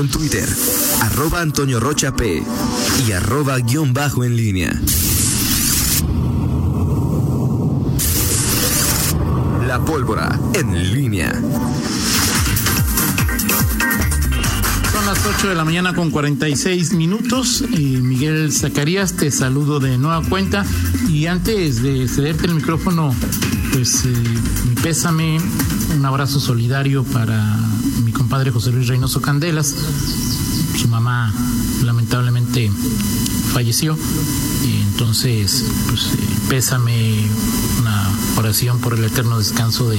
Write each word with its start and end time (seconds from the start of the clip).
en 0.00 0.08
Twitter, 0.08 0.48
arroba 1.02 1.42
Antonio 1.42 1.78
Rocha 1.78 2.16
P 2.16 2.42
y 3.06 3.12
arroba 3.12 3.58
guion 3.58 3.92
bajo 3.92 4.24
en 4.24 4.34
línea. 4.34 4.72
La 9.66 9.84
pólvora 9.84 10.40
en 10.54 10.94
línea. 10.94 11.30
Son 14.92 15.04
las 15.04 15.26
8 15.36 15.50
de 15.50 15.54
la 15.56 15.64
mañana 15.66 15.94
con 15.94 16.10
46 16.10 16.94
minutos. 16.94 17.62
Eh, 17.74 18.00
Miguel 18.00 18.50
Zacarías, 18.50 19.12
te 19.12 19.30
saludo 19.30 19.78
de 19.78 19.98
nueva 19.98 20.22
cuenta. 20.26 20.64
Y 21.10 21.26
antes 21.26 21.82
de 21.82 22.08
cederte 22.08 22.46
el 22.46 22.54
micrófono, 22.54 23.14
pues 23.74 24.06
eh, 24.06 24.14
pésame, 24.82 25.38
un 25.96 26.04
abrazo 26.06 26.40
solidario 26.40 27.04
para 27.04 27.56
mi 28.04 28.12
compadre 28.12 28.50
José 28.50 28.70
Luis 28.70 28.88
Reynoso 28.88 29.20
Candelas. 29.20 29.74
Su 30.76 30.88
mamá 30.88 31.32
lamentablemente 31.84 32.70
falleció. 33.52 33.96
Entonces, 34.90 35.64
pues 35.88 36.14
eh, 36.14 36.18
pésame 36.48 37.26
una 37.80 38.08
oración 38.36 38.80
por 38.80 38.94
el 38.94 39.04
eterno 39.04 39.38
descanso 39.38 39.90
de, 39.90 39.98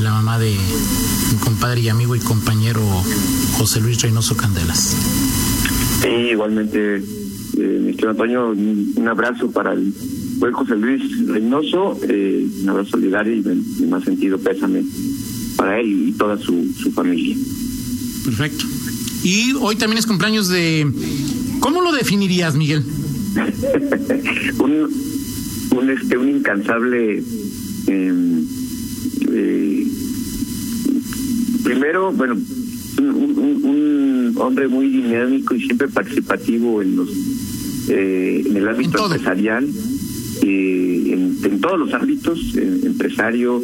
la 0.00 0.10
mamá 0.10 0.38
de 0.38 0.56
mi 1.32 1.38
compadre 1.38 1.80
y 1.80 1.88
amigo 1.88 2.14
y 2.16 2.20
compañero 2.20 2.82
José 3.58 3.80
Luis 3.80 4.00
Reynoso 4.02 4.36
Candelas. 4.36 4.96
Igualmente, 6.30 6.96
eh, 6.96 7.02
mi 7.82 7.90
estimado 7.90 8.10
Antonio, 8.10 8.48
un 8.50 9.08
abrazo 9.08 9.50
para 9.50 9.72
el 9.72 9.92
buen 10.44 10.52
José 10.52 10.76
Luis 10.76 11.26
Reynoso, 11.26 11.98
eh, 12.06 12.46
un 12.62 12.68
abrazo 12.68 12.90
solidario 12.90 13.34
y 13.34 13.38
en, 13.38 13.88
más 13.88 14.04
sentido 14.04 14.36
pésame 14.36 14.84
para 15.56 15.80
él 15.80 16.08
y 16.08 16.12
toda 16.12 16.36
su, 16.36 16.70
su 16.76 16.92
familia. 16.92 17.34
Perfecto. 18.26 18.66
Y 19.22 19.54
hoy 19.54 19.76
también 19.76 19.96
es 20.00 20.06
cumpleaños 20.06 20.50
de... 20.50 20.86
¿Cómo 21.60 21.80
lo 21.80 21.92
definirías, 21.92 22.56
Miguel? 22.56 22.84
un, 24.58 24.90
un, 25.78 25.90
este, 25.90 26.18
un 26.18 26.28
incansable... 26.28 27.22
eh, 27.86 28.44
eh, 29.32 29.86
primero, 31.62 32.12
bueno, 32.12 32.36
un, 32.98 33.08
un, 33.08 33.64
un 33.64 34.34
hombre 34.36 34.68
muy 34.68 34.90
dinámico 34.90 35.54
y 35.54 35.62
siempre 35.62 35.88
participativo 35.88 36.82
en 36.82 36.96
los 36.96 37.08
eh, 37.88 38.42
en 38.46 38.56
el 38.56 38.68
ámbito 38.68 38.98
En 38.98 39.12
empresarial, 39.12 39.68
eh, 40.42 41.12
en, 41.12 41.38
en 41.44 41.60
todos 41.60 41.78
los 41.78 41.92
ámbitos, 41.94 42.38
eh, 42.56 42.80
empresario, 42.84 43.62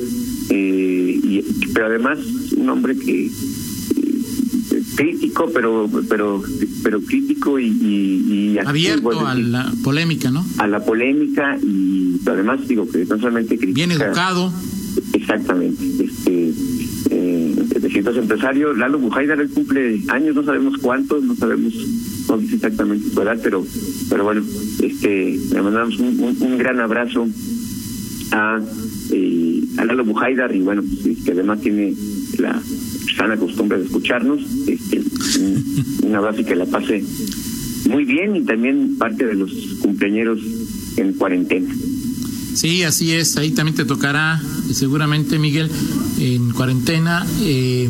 eh, 0.51 1.21
y, 1.23 1.45
pero 1.73 1.87
además 1.87 2.19
un 2.57 2.69
hombre 2.69 2.97
que 2.97 3.27
eh, 3.27 3.31
crítico, 4.97 5.51
pero 5.53 5.89
pero 6.09 6.43
pero 6.83 7.01
crítico 7.01 7.59
y, 7.59 7.67
y, 7.67 8.53
y 8.55 8.59
activo, 8.59 8.71
Abierto 8.71 9.27
a 9.27 9.35
la 9.35 9.73
polémica, 9.83 10.31
¿no? 10.31 10.45
a 10.59 10.67
la 10.67 10.85
polémica 10.85 11.57
y 11.63 12.19
además 12.27 12.67
digo 12.69 12.89
que 12.89 13.05
no 13.05 13.19
solamente 13.19 13.57
critica 13.59 13.75
Bien 13.87 13.93
educado. 13.93 14.53
Exactamente. 15.13 15.85
Este, 16.05 16.53
eh, 17.11 17.55
de 17.57 17.81
distintos 17.81 18.17
empresarios, 18.17 18.77
Lalo 18.77 18.99
Bujaidar, 18.99 19.41
él 19.41 19.51
cumple 19.51 20.01
años, 20.09 20.35
no 20.35 20.45
sabemos 20.45 20.77
cuántos, 20.79 21.23
no 21.23 21.35
sabemos, 21.37 21.73
no 22.29 22.39
dice 22.39 22.57
exactamente 22.57 23.11
su 23.11 23.21
edad, 23.23 23.39
pero, 23.43 23.65
pero 24.09 24.25
bueno, 24.25 24.43
este, 24.83 25.39
le 25.53 25.63
mandamos 25.63 25.99
un, 25.99 26.59
gran 26.59 26.81
abrazo 26.81 27.27
a, 28.33 28.61
eh, 29.11 29.65
a 29.77 29.85
Lalo 29.85 30.05
Bujaidar 30.05 30.55
y 30.55 30.61
bueno, 30.61 30.83
pues, 31.03 31.19
que 31.25 31.33
además 31.33 31.61
tiene 31.61 31.95
la 32.39 32.61
sana 33.17 33.37
costumbre 33.37 33.79
de 33.79 33.85
escucharnos. 33.87 34.41
Este, 34.67 35.03
un, 35.41 35.85
un 36.03 36.15
abrazo 36.15 36.41
y 36.41 36.45
que 36.45 36.57
la 36.57 36.67
pase 36.67 37.05
muy 37.89 38.05
bien 38.05 38.37
y 38.37 38.43
también 38.43 38.97
parte 38.99 39.27
de 39.27 39.35
los 39.35 39.51
cumpleaños 39.81 40.39
en 40.97 41.13
cuarentena. 41.15 41.75
Sí, 42.55 42.83
así 42.83 43.13
es. 43.13 43.37
Ahí 43.37 43.51
también 43.51 43.77
te 43.77 43.85
tocará, 43.85 44.41
eh, 44.69 44.75
seguramente, 44.75 45.39
Miguel, 45.39 45.71
en 46.19 46.51
cuarentena. 46.51 47.27
eh, 47.43 47.89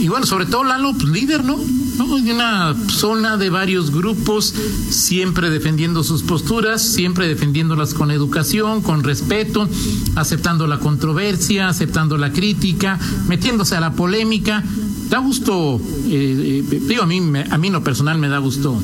y 0.00 0.08
bueno, 0.08 0.26
sobre 0.26 0.46
todo 0.46 0.64
Lalo, 0.64 0.92
pues, 0.94 1.08
líder, 1.08 1.44
¿no? 1.44 1.58
¿No? 2.00 2.18
De 2.18 2.32
una 2.32 2.74
zona 2.88 3.36
de 3.36 3.50
varios 3.50 3.90
grupos, 3.90 4.54
siempre 4.90 5.50
defendiendo 5.50 6.02
sus 6.02 6.22
posturas, 6.22 6.82
siempre 6.82 7.28
defendiéndolas 7.28 7.94
con 7.94 8.10
educación, 8.10 8.80
con 8.82 9.04
respeto, 9.04 9.68
aceptando 10.16 10.66
la 10.66 10.78
controversia, 10.78 11.68
aceptando 11.68 12.16
la 12.16 12.32
crítica, 12.32 12.98
metiéndose 13.28 13.76
a 13.76 13.80
la 13.80 13.92
polémica. 13.92 14.62
Da 15.08 15.18
gusto, 15.18 15.80
eh, 16.08 16.64
eh, 16.70 16.80
digo, 16.86 17.02
a 17.02 17.06
mí, 17.06 17.20
me- 17.20 17.44
a 17.50 17.58
mí 17.58 17.68
lo 17.70 17.82
personal 17.82 18.16
me 18.18 18.28
da 18.28 18.38
gusto 18.38 18.80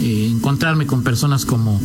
eh, 0.00 0.28
encontrarme 0.30 0.86
con 0.86 1.02
personas 1.02 1.44
como, 1.44 1.80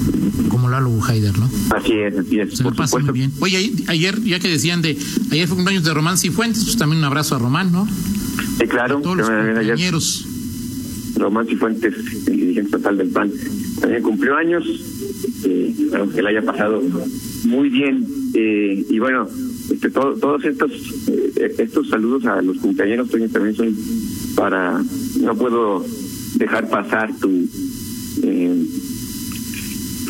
como 0.50 0.70
Lalo 0.70 0.90
Bujaider, 0.90 1.38
¿no? 1.38 1.50
Así 1.76 1.94
es, 1.94 2.18
así 2.18 2.40
es. 2.40 2.58
Se 2.58 2.64
por 2.64 2.76
pasa 2.76 2.98
muy 3.00 3.12
bien. 3.12 3.32
Oye, 3.40 3.72
ayer, 3.88 4.22
ya 4.24 4.40
que 4.40 4.48
decían 4.48 4.82
de, 4.82 4.98
ayer 5.32 5.48
fue 5.48 5.56
cumpleaños 5.58 5.84
de 5.84 5.94
Román 5.94 6.18
Cifuentes, 6.18 6.64
pues 6.64 6.76
también 6.78 7.00
un 7.00 7.06
abrazo 7.06 7.36
a 7.36 7.40
Román, 7.40 7.72
¿no? 7.72 7.88
Sí, 8.58 8.66
claro. 8.68 8.98
A 9.00 9.02
todos 9.02 9.18
los 9.18 9.30
me- 9.30 9.36
ayer 9.52 9.56
compañeros. 9.68 10.26
Román 11.18 11.48
Cifuentes, 11.48 11.94
el 12.28 12.36
dirigente 12.38 12.72
total 12.72 12.98
del 12.98 13.10
PAN, 13.10 13.32
también 13.80 14.04
cumplió 14.04 14.36
años. 14.36 14.64
Eh, 15.46 15.74
que 16.16 16.22
le 16.22 16.30
haya 16.30 16.42
pasado 16.42 16.82
muy 17.46 17.70
bien. 17.70 18.06
Eh, 18.34 18.86
y 18.90 19.00
bueno, 19.00 19.28
este, 19.72 19.90
todo- 19.90 20.16
todos 20.16 20.44
estos 20.46 20.72
eh, 21.08 21.54
estos 21.60 21.90
saludos 21.90 22.26
a 22.26 22.42
los 22.42 22.58
compañeros 22.58 23.10
también 23.10 23.56
son 23.56 23.76
para. 24.36 24.82
No 25.22 25.36
puedo 25.36 25.86
dejar 26.36 26.70
pasar 26.70 27.12
tu. 27.20 27.30
Eh, 28.24 28.64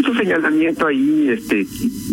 tu 0.05 0.13
señalamiento 0.15 0.85
ahí, 0.87 1.29
este, 1.29 1.65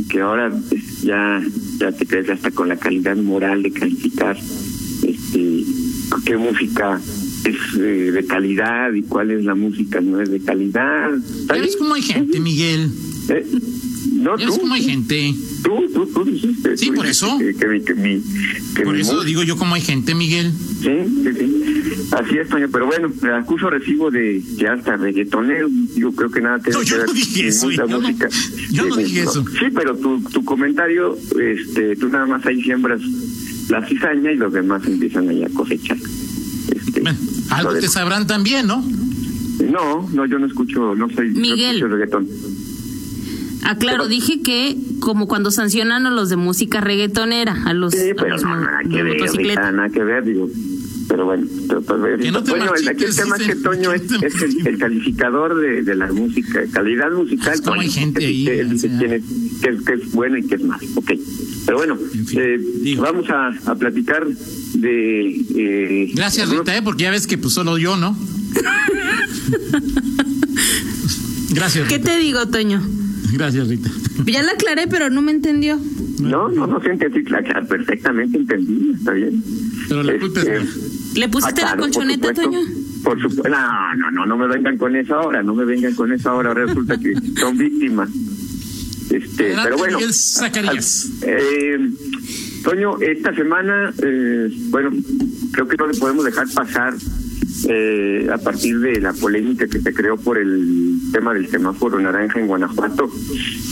que 0.08 0.20
ahora 0.20 0.50
pues, 0.68 1.02
ya 1.02 1.42
ya 1.78 1.92
te 1.92 2.06
crees 2.06 2.28
hasta 2.30 2.50
con 2.50 2.68
la 2.68 2.76
calidad 2.76 3.16
moral 3.16 3.62
de 3.62 3.70
calificar 3.72 4.36
este 5.02 5.64
qué 6.24 6.36
música 6.36 7.00
es 7.44 7.56
eh, 7.78 8.12
de 8.12 8.24
calidad 8.26 8.92
y 8.92 9.02
cuál 9.02 9.30
es 9.30 9.44
la 9.44 9.54
música 9.54 10.00
no 10.00 10.20
es 10.20 10.30
de 10.30 10.40
calidad. 10.40 11.14
¿Está 11.16 11.54
Ya 11.56 11.60
ves 11.62 11.68
bien? 11.70 11.78
cómo 11.78 11.94
hay 11.94 12.02
gente, 12.02 12.40
Miguel. 12.40 12.90
Eh, 13.28 13.46
no, 14.14 14.36
tú, 14.36 14.72
hay 14.72 14.82
gente. 14.82 15.34
tú, 15.62 15.72
tú, 15.94 16.06
tú 16.06 16.24
dijiste. 16.24 16.76
Sí, 16.76 16.88
tú 16.88 16.94
por 16.94 17.06
dijiste 17.06 17.26
eso. 17.26 17.38
Que, 17.38 17.54
que 17.54 17.82
que 17.84 17.94
mi, 17.94 18.22
que 18.74 18.82
Por 18.82 18.94
mi 18.94 19.00
eso 19.00 19.22
digo 19.24 19.42
yo 19.42 19.56
cómo 19.56 19.74
hay 19.74 19.80
gente, 19.80 20.14
Miguel. 20.14 20.52
Sí, 20.52 20.88
sí, 21.24 21.30
sí. 21.38 21.56
Así 22.12 22.38
es, 22.38 22.48
Toño. 22.48 22.68
Pero 22.72 22.86
bueno, 22.86 23.10
me 23.22 23.30
acuso 23.30 23.70
recibo 23.70 24.10
de 24.10 24.42
que 24.58 24.66
hasta 24.68 24.96
reggaetonero. 24.96 25.68
Digo, 25.94 26.12
creo 26.12 26.30
que 26.30 26.40
nada 26.40 26.58
tiene 26.58 26.78
No, 26.78 26.82
yo 26.84 27.04
no 27.06 27.12
dije 27.12 27.48
eso, 27.48 27.70
yo 27.70 27.86
no- 27.86 28.00
yo 28.70 28.96
dije 28.96 29.22
eso. 29.22 29.44
Sí, 29.58 29.66
pero 29.74 29.96
tu, 29.96 30.20
tu 30.22 30.44
comentario, 30.44 31.16
este, 31.40 31.96
tú 31.96 32.08
nada 32.08 32.26
más 32.26 32.44
ahí 32.46 32.60
siembras 32.62 33.00
la 33.68 33.86
cizaña 33.86 34.32
y 34.32 34.36
los 34.36 34.52
demás 34.52 34.82
empiezan 34.86 35.28
ahí 35.28 35.44
a 35.44 35.48
cosechar. 35.50 35.96
Algo 37.50 37.74
te 37.74 37.88
sabrán 37.88 38.26
también, 38.26 38.66
¿no? 38.66 38.82
No, 39.70 40.08
no, 40.12 40.26
yo 40.26 40.38
no 40.38 40.46
escucho, 40.46 40.94
no 40.94 41.08
soy, 41.10 41.30
no 41.30 41.40
Miguel. 41.40 41.76
escucho 41.76 41.88
reggaetón. 41.88 42.28
Ah, 43.62 43.76
claro, 43.76 44.08
dije 44.08 44.40
que 44.42 44.76
como 45.00 45.28
cuando 45.28 45.50
sancionan 45.50 46.06
a 46.06 46.10
los 46.10 46.30
de 46.30 46.36
música 46.36 46.80
reggaetonera, 46.80 47.56
a 47.66 47.74
los, 47.74 47.92
Sí, 47.92 48.10
a 48.10 48.14
pero 48.14 48.28
los 48.30 48.42
no, 48.42 48.56
nada 48.56 48.78
de 48.82 48.88
que 48.88 49.02
ver. 49.02 49.20
Rita, 49.36 49.70
nada 49.72 49.88
que 49.90 50.02
ver, 50.02 50.24
digo. 50.24 50.48
Pero 51.10 51.24
bueno, 51.24 51.44
pero, 51.66 51.82
pues, 51.82 52.20
Que 52.20 52.30
no 52.30 52.44
te 52.44 52.50
bueno, 52.52 52.72
el- 52.72 52.88
aquí 52.88 53.02
el 53.02 53.16
tema 53.16 53.36
es 53.36 53.42
que 53.42 53.56
Toño 53.56 53.90
que 53.90 53.96
es, 53.96 54.10
no 54.12 54.20
te 54.20 54.26
es 54.28 54.34
el, 54.64 54.78
calificador 54.78 55.60
de, 55.60 55.82
de 55.82 55.94
la 55.96 56.06
música, 56.12 56.60
calidad 56.72 57.10
musical. 57.10 57.52
Es 57.54 57.60
como 57.62 57.80
hay 57.80 57.90
gente 57.90 58.20
que 58.20 58.26
ahí, 58.26 58.46
o 58.48 58.78
sea. 58.78 58.90
es, 59.16 59.22
que, 59.60 59.70
es, 59.70 59.82
que 59.82 59.92
es 59.94 60.12
bueno 60.12 60.38
y 60.38 60.46
que 60.46 60.54
es 60.54 60.62
malo. 60.62 60.80
Ok. 60.94 61.10
Pero 61.66 61.78
bueno, 61.78 61.98
En 62.14 62.26
fin, 62.28 62.38
eh, 62.40 62.96
vamos 63.00 63.28
a, 63.28 63.48
a 63.66 63.74
platicar 63.74 64.24
de. 64.24 65.44
Eh, 65.56 66.12
Gracias, 66.14 66.48
Rita, 66.48 66.76
¿eh? 66.76 66.82
porque 66.82 67.02
ya 67.02 67.10
ves 67.10 67.26
que 67.26 67.36
pues 67.38 67.54
solo 67.54 67.76
yo, 67.76 67.96
¿no? 67.96 68.16
Gracias, 71.50 71.88
¿Qué 71.88 71.98
te 71.98 72.18
digo, 72.18 72.46
Toño? 72.46 72.80
Gracias, 73.32 73.66
Rita. 73.68 73.90
Ya 74.26 74.42
la 74.44 74.52
aclaré, 74.52 74.86
pero 74.86 75.10
no 75.10 75.22
me 75.22 75.32
entendió. 75.32 75.78
No, 76.20 76.48
no, 76.48 76.66
no 76.66 76.80
se 76.80 76.90
entendí, 76.90 77.22
perfectamente 77.68 78.38
entendí, 78.38 78.92
está 78.96 79.12
bien. 79.12 79.42
Pero 79.88 80.02
la 80.02 80.18
culpa 80.18 80.40
es 80.40 80.46
Este, 80.46 80.60
mía. 80.60 80.70
¿Le 81.14 81.28
pusiste 81.28 81.60
Ah, 81.62 81.64
la 81.64 81.70
por 81.72 81.80
colchoneta, 81.80 82.28
supuesto. 82.28 82.50
Toño? 82.50 82.60
Por 83.04 83.20
supuesto. 83.20 83.48
No, 83.48 83.94
no, 83.96 84.10
no, 84.10 84.26
no 84.26 84.36
me 84.36 84.46
vengan 84.46 84.76
con 84.78 84.94
eso 84.96 85.14
ahora, 85.16 85.42
no 85.42 85.54
me 85.54 85.64
vengan 85.64 85.94
con 85.94 86.12
eso 86.12 86.30
ahora. 86.30 86.54
Resulta 86.54 86.96
que 86.98 87.14
son 87.40 87.56
víctimas. 87.58 88.08
Este, 89.10 89.54
pero 89.62 89.76
bueno. 89.76 89.98
Zacarías. 90.12 91.10
Eh, 91.22 91.90
Toño, 92.62 93.00
esta 93.00 93.34
semana, 93.34 93.92
eh, 94.02 94.50
bueno, 94.70 94.90
creo 95.52 95.66
que 95.66 95.76
no 95.76 95.86
le 95.86 95.98
podemos 95.98 96.24
dejar 96.24 96.46
pasar 96.54 96.94
eh, 97.68 98.28
a 98.32 98.38
partir 98.38 98.78
de 98.80 99.00
la 99.00 99.12
polémica 99.12 99.66
que 99.66 99.80
se 99.80 99.92
creó 99.92 100.16
por 100.16 100.38
el 100.38 100.98
tema 101.12 101.34
del 101.34 101.48
semáforo 101.48 101.98
naranja 101.98 102.40
en 102.40 102.46
Guanajuato, 102.46 103.10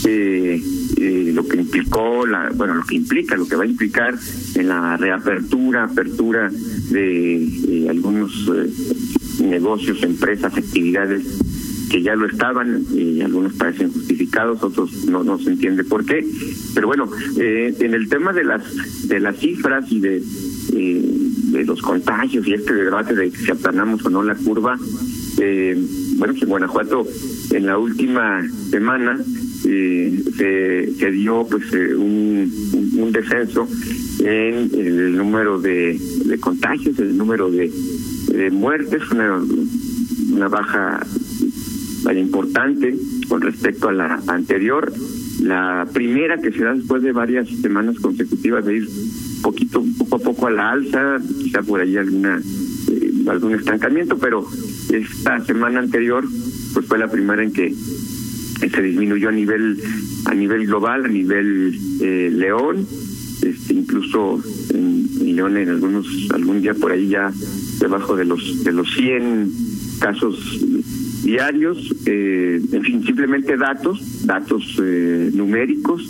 eh, 0.05 0.61
eh, 0.97 1.31
lo 1.33 1.47
que 1.47 1.57
implicó, 1.57 2.25
la, 2.25 2.49
bueno, 2.55 2.75
lo 2.75 2.83
que 2.83 2.95
implica, 2.95 3.35
lo 3.35 3.47
que 3.47 3.55
va 3.55 3.63
a 3.63 3.67
implicar 3.67 4.15
en 4.55 4.67
la 4.67 4.97
reapertura, 4.97 5.85
apertura 5.85 6.49
de 6.89 7.43
eh, 7.43 7.87
algunos 7.89 8.31
eh, 8.53 9.43
negocios, 9.43 10.03
empresas, 10.03 10.55
actividades 10.55 11.23
que 11.89 12.01
ya 12.03 12.15
lo 12.15 12.27
estaban 12.27 12.83
y 12.93 13.21
algunos 13.21 13.53
parecen 13.53 13.91
justificados, 13.91 14.61
otros 14.63 15.05
no, 15.05 15.23
no 15.23 15.39
se 15.39 15.49
entiende 15.49 15.83
por 15.83 16.05
qué. 16.05 16.25
Pero 16.75 16.87
bueno, 16.87 17.09
eh, 17.37 17.75
en 17.79 17.93
el 17.93 18.07
tema 18.07 18.31
de 18.31 18.43
las 18.43 19.07
de 19.07 19.19
las 19.19 19.37
cifras 19.37 19.91
y 19.91 19.99
de, 19.99 20.21
eh, 20.73 21.01
de 21.51 21.65
los 21.65 21.81
contagios 21.81 22.47
y 22.47 22.53
este 22.53 22.73
debate 22.73 23.15
de 23.15 23.31
si 23.31 23.51
aplanamos 23.51 24.05
o 24.05 24.09
no 24.09 24.23
la 24.23 24.35
curva, 24.35 24.77
eh, 25.39 25.77
bueno, 26.17 26.33
en 26.39 26.49
Guanajuato 26.49 27.05
en 27.51 27.65
la 27.65 27.77
última 27.77 28.45
semana 28.69 29.17
eh, 29.65 30.23
se, 30.97 31.11
dio 31.11 31.45
pues 31.49 31.63
eh, 31.73 31.95
un, 31.95 33.11
descenso 33.11 33.67
en 34.19 34.69
el 34.73 35.17
número 35.17 35.59
de, 35.59 35.99
de 36.25 36.39
contagios, 36.39 36.99
el 36.99 37.17
número 37.17 37.49
de, 37.49 37.71
de 38.27 38.51
muertes, 38.51 39.09
una, 39.11 39.41
una 40.31 40.47
baja 40.47 40.99
importante 42.13 42.95
con 43.27 43.41
respecto 43.41 43.89
a 43.89 43.93
la 43.93 44.21
anterior. 44.27 44.91
La 45.41 45.87
primera 45.93 46.37
que 46.37 46.51
se 46.51 46.63
da 46.63 46.73
después 46.73 47.01
de 47.01 47.11
varias 47.11 47.47
semanas 47.61 47.97
consecutivas 47.99 48.65
de 48.65 48.77
ir 48.77 48.89
poquito, 49.41 49.83
poco 49.97 50.15
a 50.15 50.19
poco 50.19 50.47
a 50.47 50.51
la 50.51 50.71
alza, 50.71 51.17
quizá 51.41 51.61
por 51.61 51.81
ahí 51.81 51.97
alguna 51.97 52.41
eh, 52.91 53.11
algún 53.27 53.55
estancamiento, 53.55 54.17
pero 54.17 54.45
esta 54.91 55.43
semana 55.45 55.79
anterior 55.79 56.25
pues 56.73 56.85
fue 56.85 56.97
la 56.97 57.09
primera 57.09 57.43
en 57.43 57.51
que 57.51 57.73
se 57.73 58.81
disminuyó 58.81 59.29
a 59.29 59.31
nivel 59.31 59.81
a 60.25 60.33
nivel 60.33 60.65
global, 60.65 61.05
a 61.05 61.07
nivel 61.07 61.77
eh, 62.01 62.29
León, 62.33 62.85
este, 63.41 63.73
incluso 63.73 64.41
en, 64.73 65.35
León 65.35 65.57
en 65.57 65.69
algunos 65.69 66.07
algún 66.33 66.61
día 66.61 66.73
por 66.73 66.91
ahí 66.91 67.09
ya 67.09 67.31
debajo 67.79 68.15
de 68.15 68.25
los 68.25 68.63
de 68.63 68.71
los 68.71 68.93
100 68.93 69.51
casos 69.99 70.59
diarios, 71.23 71.93
eh, 72.05 72.61
en 72.71 72.83
fin, 72.83 73.03
simplemente 73.03 73.57
datos, 73.57 74.25
datos 74.25 74.63
eh, 74.81 75.29
numéricos 75.33 76.01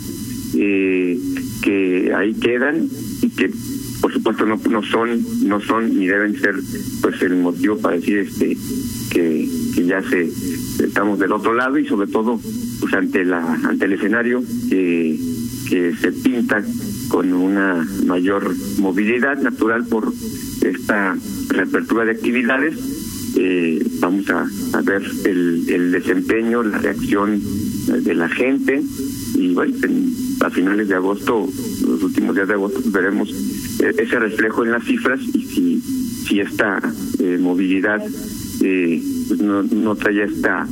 eh, 0.56 1.18
que 1.62 2.12
ahí 2.14 2.34
quedan 2.34 2.88
y 3.22 3.28
que 3.30 3.50
por 4.00 4.12
supuesto 4.12 4.46
no, 4.46 4.60
no 4.70 4.82
son 4.82 5.22
no 5.48 5.60
son 5.60 5.98
ni 5.98 6.06
deben 6.06 6.38
ser 6.38 6.54
pues 7.02 7.20
el 7.22 7.36
motivo 7.36 7.76
para 7.78 7.96
decir 7.96 8.18
este 8.18 8.56
que, 9.10 9.48
que 9.74 9.84
ya 9.84 10.02
se 10.02 10.30
estamos 10.82 11.18
del 11.18 11.32
otro 11.32 11.54
lado 11.54 11.78
y 11.78 11.86
sobre 11.86 12.08
todo 12.08 12.40
pues 12.80 12.94
ante 12.94 13.24
la 13.24 13.54
ante 13.64 13.84
el 13.84 13.92
escenario 13.92 14.42
que, 14.68 15.18
que 15.68 15.94
se 16.00 16.12
pinta 16.12 16.64
con 17.08 17.32
una 17.32 17.86
mayor 18.06 18.54
movilidad 18.78 19.38
natural 19.42 19.84
por 19.86 20.12
esta 20.62 21.16
reapertura 21.48 22.04
de 22.04 22.12
actividades 22.12 23.00
eh, 23.36 23.84
vamos 24.00 24.28
a, 24.30 24.46
a 24.72 24.80
ver 24.82 25.02
el, 25.24 25.64
el, 25.68 25.92
desempeño, 25.92 26.62
la 26.62 26.78
reacción 26.78 27.40
de 27.86 28.14
la 28.14 28.28
gente 28.28 28.82
y 29.34 29.54
bueno, 29.54 29.76
en, 29.84 30.29
a 30.40 30.50
finales 30.50 30.88
de 30.88 30.94
agosto, 30.94 31.46
los 31.86 32.02
últimos 32.02 32.34
días 32.34 32.48
de 32.48 32.54
agosto, 32.54 32.80
veremos 32.86 33.30
eh, 33.80 33.94
ese 33.98 34.18
reflejo 34.18 34.64
en 34.64 34.72
las 34.72 34.84
cifras 34.84 35.20
y 35.20 35.44
si, 35.44 35.80
si 35.80 36.40
esta 36.40 36.80
eh, 37.18 37.38
movilidad 37.40 38.02
eh, 38.62 39.02
pues 39.28 39.40
no, 39.40 39.62
no 39.62 39.94
trae 39.96 40.24
esta, 40.24 40.66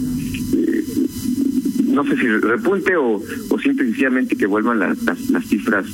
no 1.99 2.05
sé 2.05 2.17
si 2.17 2.29
repunte 2.29 2.97
o, 2.97 3.20
o 3.50 3.59
simplemente 3.59 4.37
que 4.37 4.47
vuelvan 4.47 4.79
las, 4.79 5.03
las, 5.31 5.44
cifras 5.47 5.87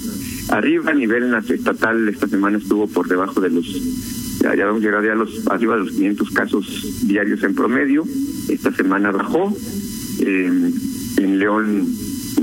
arriba. 0.50 0.90
A 0.90 0.94
nivel 0.94 1.34
estatal 1.48 2.08
esta 2.08 2.28
semana 2.28 2.58
estuvo 2.58 2.86
por 2.86 3.08
debajo 3.08 3.40
de 3.40 3.50
los 3.50 3.66
ya, 4.40 4.54
ya 4.54 4.66
vamos 4.66 4.82
a 4.82 4.84
llegar 4.84 5.04
ya 5.04 5.12
a 5.12 5.14
los 5.14 5.46
arriba 5.48 5.76
de 5.76 5.84
los 5.84 5.92
500 5.92 6.30
casos 6.32 7.06
diarios 7.06 7.42
en 7.42 7.54
promedio. 7.54 8.04
Esta 8.48 8.72
semana 8.72 9.10
bajó 9.10 9.56
eh, 10.20 10.72
en 11.16 11.38
León 11.38 11.86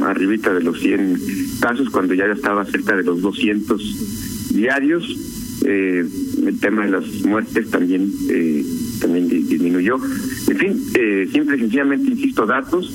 arribita 0.01 0.53
de 0.53 0.61
los 0.61 0.79
100 0.79 1.19
casos 1.59 1.89
cuando 1.89 2.13
ya 2.13 2.25
estaba 2.25 2.65
cerca 2.65 2.95
de 2.95 3.03
los 3.03 3.21
200 3.21 4.53
diarios. 4.53 5.17
Eh, 5.63 6.03
el 6.47 6.59
tema 6.59 6.85
de 6.85 6.91
las 6.91 7.05
muertes 7.23 7.69
también 7.69 8.11
eh, 8.29 8.65
también 8.99 9.27
disminuyó. 9.27 9.99
En 10.47 10.57
fin 10.57 10.83
eh, 10.95 11.29
simple 11.31 11.57
y 11.57 11.59
sencillamente 11.59 12.11
insisto 12.11 12.45
datos 12.45 12.91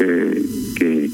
eh, 0.00 0.44
que, 0.76 1.10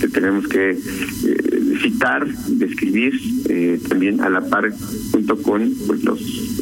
que 0.00 0.08
tenemos 0.08 0.48
que 0.48 0.70
eh, 0.70 1.78
citar, 1.82 2.26
describir 2.48 3.12
eh, 3.48 3.78
también 3.88 4.20
a 4.20 4.30
la 4.30 4.40
par 4.40 4.72
junto 5.12 5.36
con 5.42 5.72
pues, 5.86 6.02
los, 6.04 6.20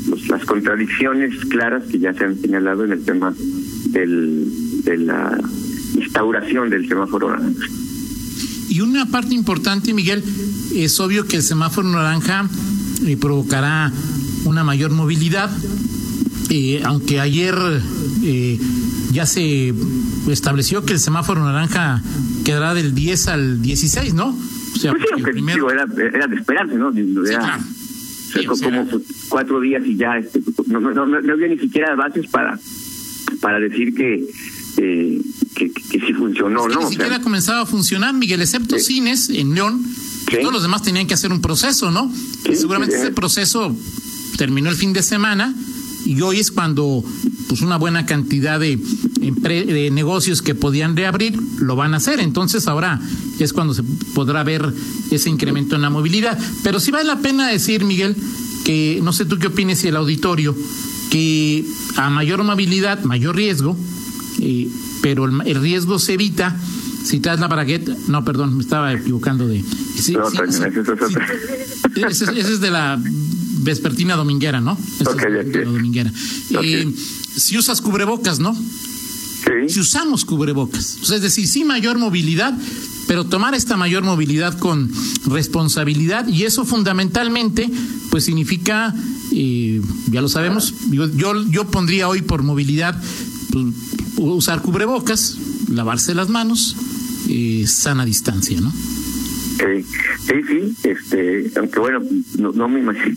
los, 0.09 0.29
las 0.29 0.45
contradicciones 0.45 1.37
claras 1.47 1.85
que 1.85 1.99
ya 1.99 2.13
se 2.15 2.25
han 2.25 2.37
señalado 2.39 2.85
en 2.85 2.93
el 2.93 3.05
tema 3.05 3.35
del, 3.91 4.83
de 4.85 4.99
la 4.99 5.39
instauración 5.95 6.71
del 6.71 6.89
semáforo 6.89 7.31
naranja. 7.31 7.67
Y 8.69 8.81
una 8.81 9.07
parte 9.07 9.35
importante, 9.35 9.95
Miguel, 9.95 10.23
es 10.75 10.99
obvio 11.01 11.27
que 11.27 11.37
el 11.37 11.43
semáforo 11.43 11.89
naranja 11.89 12.49
eh, 13.07 13.17
provocará 13.17 13.93
una 14.45 14.65
mayor 14.65 14.91
movilidad, 14.91 15.51
eh, 16.51 16.83
aunque 16.85 17.21
ayer 17.21 17.55
eh, 18.23 18.59
ya 19.13 19.27
se 19.27 19.73
estableció 20.29 20.85
que 20.85 20.95
el 20.95 20.99
semáforo 20.99 21.45
naranja 21.45 22.03
quedará 22.45 22.75
del 22.75 22.95
10 22.95 23.29
al 23.29 23.63
16, 23.63 24.15
¿no? 24.15 24.29
O 24.29 24.79
sea, 24.79 24.93
pues 24.93 25.05
sí, 25.05 25.09
aunque 25.15 25.33
primero... 25.33 25.71
era, 25.71 25.87
era 25.97 26.27
de 26.27 26.37
esperarse, 26.37 26.75
¿no? 26.75 26.91
Era, 26.91 27.05
sí, 27.05 27.35
claro. 27.35 27.63
sí, 28.33 28.47
o 28.47 28.57
sea, 28.57 28.69
como 28.69 29.01
cuatro 29.29 29.61
días 29.61 29.83
y 29.87 29.97
ya 29.97 30.19
este, 30.19 30.43
no, 30.67 30.81
no, 30.81 30.93
no, 30.93 31.07
no 31.07 31.33
había 31.33 31.49
ni 31.49 31.59
siquiera 31.59 31.95
bases 31.95 32.27
para 32.29 32.59
para 33.41 33.61
decir 33.61 33.95
que 33.95 34.25
eh, 34.77 35.21
que, 35.55 35.73
que, 35.73 36.01
sí 36.01 36.13
funcionó, 36.13 36.67
es 36.67 36.69
que 36.69 36.75
¿no? 36.75 36.81
Ni 36.83 36.91
siquiera 36.91 37.13
o 37.13 37.15
sea, 37.15 37.23
comenzaba 37.23 37.63
a 37.63 37.67
funcionar, 37.67 38.15
Miguel, 38.15 38.41
excepto 38.43 38.79
cines 38.79 39.31
en 39.31 39.55
León. 39.55 39.83
Sí. 40.31 40.37
Todos 40.41 40.53
los 40.53 40.63
demás 40.63 40.83
tenían 40.83 41.07
que 41.07 41.15
hacer 41.15 41.33
un 41.33 41.41
proceso, 41.41 41.91
¿no? 41.91 42.13
Sí, 42.45 42.57
seguramente 42.57 42.97
ese 42.97 43.11
proceso 43.13 43.75
terminó 44.37 44.71
el 44.71 44.77
fin 44.77 44.93
de 44.93 45.03
semana 45.03 45.55
y 46.05 46.21
hoy 46.21 46.41
es 46.41 46.51
cuando 46.51 47.05
pues 47.49 47.63
una 47.63 47.77
buena 47.77 48.07
cantidad 48.07 48.61
de, 48.61 48.77
de, 48.77 49.91
negocios 49.91 50.43
que 50.43 50.55
podían 50.55 50.97
reabrir 50.97 51.39
lo 51.59 51.77
van 51.77 51.95
a 51.95 51.99
hacer. 51.99 52.21
Entonces 52.21 52.69
ahora 52.69 53.01
es 53.39 53.53
cuando 53.53 53.75
se 53.75 53.83
podrá 54.15 54.43
ver 54.45 54.73
ese 55.11 55.31
incremento 55.31 55.77
en 55.77 55.83
la 55.83 55.91
movilidad. 55.91 56.39
Pero 56.63 56.81
sí 56.81 56.91
vale 56.91 57.05
la 57.05 57.21
pena 57.21 57.49
decir, 57.49 57.85
Miguel, 57.85 58.17
que 58.65 59.01
no 59.03 59.13
sé 59.13 59.25
tú 59.25 59.39
qué 59.39 59.49
opinas 59.49 59.83
y 59.85 59.89
el 59.89 59.97
auditorio, 59.97 60.55
que 61.11 61.65
a 61.97 62.11
mayor 62.11 62.43
movilidad, 62.45 63.03
mayor 63.05 63.37
riesgo, 63.37 63.77
eh, 64.41 64.69
pero 65.03 65.25
el, 65.25 65.47
el, 65.47 65.61
riesgo 65.61 65.99
se 65.99 66.15
evita 66.15 66.57
si 67.05 67.21
traes 67.21 67.41
la 67.41 67.49
bragueta. 67.49 67.95
No, 68.09 68.25
perdón, 68.25 68.57
me 68.57 68.63
estaba 68.63 68.93
equivocando 68.93 69.47
de. 69.47 69.63
Sí, 69.99 70.13
no, 70.13 70.31
sí, 70.31 70.37
sí, 70.51 70.63
ese, 72.07 72.25
ese, 72.25 72.53
es 72.53 72.61
de 72.61 72.71
la 72.71 73.01
vespertina 73.61 74.17
dominguera, 74.17 74.61
¿no? 74.61 74.79
Okay, 75.05 75.39
es 75.41 75.53
de 75.53 75.65
la 75.65 75.71
dominguera. 75.71 76.13
Okay. 76.55 76.75
Eh, 76.75 76.95
si 77.37 77.57
usas 77.57 77.81
cubrebocas, 77.81 78.39
¿no? 78.39 78.55
Sí. 78.55 79.69
Si 79.69 79.81
usamos 79.81 80.25
cubrebocas. 80.25 80.99
Sea, 81.03 81.17
es 81.17 81.23
decir, 81.23 81.47
sí 81.47 81.65
mayor 81.65 81.99
movilidad, 81.99 82.57
pero 83.07 83.25
tomar 83.25 83.55
esta 83.55 83.77
mayor 83.77 84.03
movilidad 84.03 84.59
con 84.59 84.91
responsabilidad 85.27 86.27
y 86.27 86.45
eso 86.45 86.65
fundamentalmente 86.65 87.71
pues 88.11 88.25
significa, 88.25 88.95
eh, 89.33 89.81
ya 90.11 90.21
lo 90.21 90.29
sabemos, 90.29 90.75
yo, 90.91 91.09
yo, 91.15 91.49
yo 91.49 91.67
pondría 91.71 92.09
hoy 92.09 92.23
por 92.23 92.43
movilidad 92.43 93.01
pues, 93.53 93.67
usar 94.17 94.63
cubrebocas, 94.63 95.37
lavarse 95.71 96.15
las 96.15 96.29
manos, 96.29 96.77
eh, 97.29 97.65
sana 97.67 98.05
distancia, 98.05 98.61
¿no? 98.61 98.73
Sí, 99.57 99.83
sí, 100.27 100.35
sí, 100.47 100.89
este, 100.89 101.51
aunque 101.57 101.79
bueno, 101.79 102.01
no, 102.39 102.53
no 102.53 102.69
me 102.69 102.81
imagino, 102.81 103.17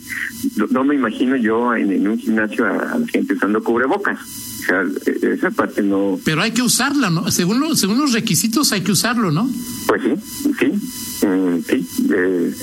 no, 0.56 0.66
no, 0.70 0.84
me 0.84 0.94
imagino 0.94 1.36
yo 1.36 1.74
en, 1.74 1.92
en 1.92 2.08
un 2.08 2.18
gimnasio 2.18 2.64
a, 2.64 2.92
a, 2.94 2.98
la 2.98 3.06
gente 3.08 3.34
usando 3.34 3.62
cubrebocas. 3.62 4.18
O 4.18 4.62
sea, 4.62 4.84
esa 5.32 5.50
parte 5.50 5.82
no. 5.82 6.18
Pero 6.24 6.40
hay 6.40 6.52
que 6.52 6.62
usarla, 6.62 7.10
¿no? 7.10 7.30
Según, 7.30 7.60
lo, 7.60 7.76
según 7.76 7.98
los 7.98 8.12
requisitos 8.12 8.72
hay 8.72 8.80
que 8.80 8.92
usarlo, 8.92 9.30
¿no? 9.30 9.50
Pues 9.86 10.02
sí, 10.02 10.14
sí, 10.58 11.26
mm, 11.26 11.60
sí. 11.68 11.88
Eh, 12.10 12.54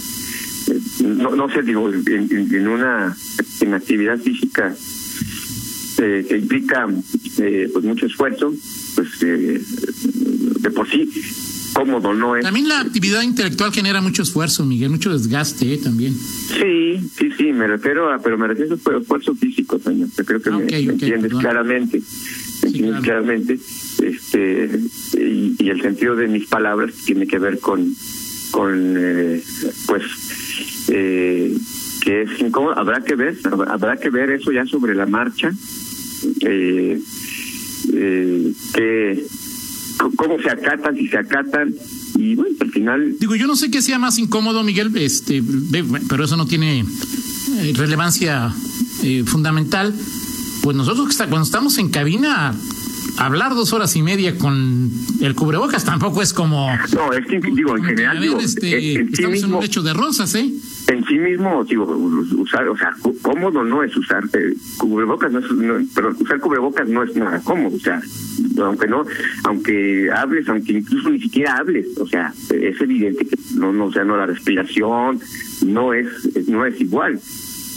no, 1.04 1.36
no 1.36 1.50
sé, 1.50 1.62
digo, 1.62 1.92
en, 1.92 2.28
en 2.32 2.68
una 2.68 3.16
en 3.62 3.74
actividad 3.74 4.20
física 4.20 4.76
eh, 6.00 6.26
que 6.28 6.38
implica 6.38 6.88
eh, 7.40 7.70
pues 7.72 7.86
mucho 7.86 8.06
esfuerzo, 8.06 8.54
pues 8.96 9.08
eh, 9.22 9.62
de 10.60 10.72
por 10.72 10.90
sí 10.90 11.10
cómodo 11.78 12.14
no 12.14 12.36
es. 12.36 12.44
También 12.44 12.68
la 12.68 12.80
actividad 12.82 13.22
intelectual 13.22 13.72
genera 13.72 14.02
mucho 14.02 14.24
esfuerzo, 14.24 14.66
Miguel, 14.66 14.90
mucho 14.90 15.12
desgaste 15.12 15.74
¿eh? 15.74 15.78
también. 15.78 16.14
Sí, 16.14 17.00
sí, 17.16 17.30
sí, 17.38 17.54
me 17.54 17.68
refiero 17.68 18.12
a, 18.12 18.20
pero 18.20 18.38
me 18.38 18.48
refiero 18.48 18.76
a 18.76 18.98
esfuerzo 19.00 19.36
físico, 19.36 19.80
señor. 19.80 20.10
Yo 20.18 20.26
creo 20.26 20.42
que 20.42 20.50
okay, 20.50 20.60
me, 20.60 20.66
okay, 20.66 20.86
me, 20.88 20.94
entiendes 20.94 21.32
bueno. 21.32 21.48
claramente, 21.48 21.98
me 22.00 22.04
sí, 22.04 22.68
entiendes 22.68 23.02
claro. 23.02 23.04
claramente, 23.04 23.60
este, 24.04 24.80
y, 25.20 25.56
y, 25.60 25.70
el 25.70 25.82
sentido 25.82 26.16
de 26.16 26.28
mis 26.28 26.48
palabras 26.48 26.94
tiene 27.06 27.28
que 27.28 27.38
ver 27.38 27.60
con, 27.60 27.94
con, 28.52 28.96
eh, 28.98 29.44
pues, 29.86 30.04
eh, 30.90 31.56
que 32.02 32.22
es 32.24 32.40
incómodo. 32.40 32.78
Habrá 32.78 33.02
que 33.02 33.16
ver, 33.16 33.38
habrá 33.68 33.98
que 33.98 34.10
ver 34.10 34.32
eso 34.32 34.52
ya 34.52 34.66
sobre 34.66 34.96
la 34.96 35.06
marcha. 35.06 35.52
Eh, 36.42 37.00
eh, 37.94 38.54
que 38.74 39.26
cómo 40.16 40.40
se 40.42 40.50
acatan, 40.50 40.96
si 40.96 41.08
se 41.08 41.18
acatan, 41.18 41.74
y 42.16 42.36
bueno, 42.36 42.56
al 42.60 42.72
final... 42.72 43.16
Digo, 43.20 43.36
yo 43.36 43.48
no 43.48 43.56
sé 43.56 43.72
qué 43.72 43.82
sea 43.82 44.00
más 44.00 44.18
incómodo, 44.18 44.64
Miguel, 44.64 44.96
este, 44.98 45.44
pero 46.08 46.26
eso 46.26 46.38
no 46.38 46.46
tiene 46.46 46.80
eh, 46.80 47.74
relevancia 47.76 48.54
eh, 49.04 49.24
fundamental. 49.26 49.94
Pues 50.62 50.76
nosotros 50.76 51.16
cuando 51.16 51.42
estamos 51.42 51.78
en 51.78 51.90
cabina, 51.90 52.54
hablar 53.18 53.56
dos 53.56 53.74
horas 53.74 53.96
y 53.96 54.02
media 54.02 54.38
con 54.38 54.92
el 55.22 55.36
cubrebocas 55.36 55.86
tampoco 55.86 56.22
es 56.22 56.34
como... 56.34 56.70
No, 56.94 57.14
es 57.14 57.26
que 57.26 57.40
digo, 57.40 57.78
en 57.78 57.84
general... 57.84 58.22
Digo, 58.22 58.40
este, 58.40 58.96
en, 58.96 59.10
estamos 59.14 59.44
en 59.44 59.54
un 59.54 59.62
lecho 59.62 59.82
de 59.82 59.94
rosas, 59.94 60.36
¿eh? 60.36 60.52
En 60.88 61.04
sí 61.04 61.18
mismo, 61.18 61.66
usar, 62.38 62.70
o 62.70 62.78
sea, 62.78 62.94
cómodo 63.22 63.62
no 63.64 63.84
es 63.84 63.96
usar 63.98 64.24
cubrebocas, 64.78 65.32
no 65.32 65.40
es, 65.40 65.46
pero 65.94 66.16
usar 66.18 66.40
cubrebocas 66.40 66.88
no 66.88 67.04
es 67.04 67.14
nada 67.16 67.42
cómodo, 67.44 67.76
o 67.76 67.80
sea, 67.80 68.02
aunque 68.62 68.88
no, 68.88 69.06
aunque 69.44 70.10
hables, 70.10 70.48
aunque 70.48 70.74
incluso 70.74 71.10
ni 71.10 71.20
siquiera 71.20 71.58
hables, 71.58 71.88
o 71.98 72.08
sea, 72.08 72.34
es 72.54 72.80
evidente 72.80 73.26
que 73.26 73.36
no, 73.56 73.74
no, 73.74 73.92
sea, 73.92 74.06
no 74.06 74.16
la 74.16 74.28
respiración 74.28 75.20
no 75.66 75.94
es, 75.94 76.08
no 76.48 76.66
es 76.66 76.80
igual, 76.80 77.20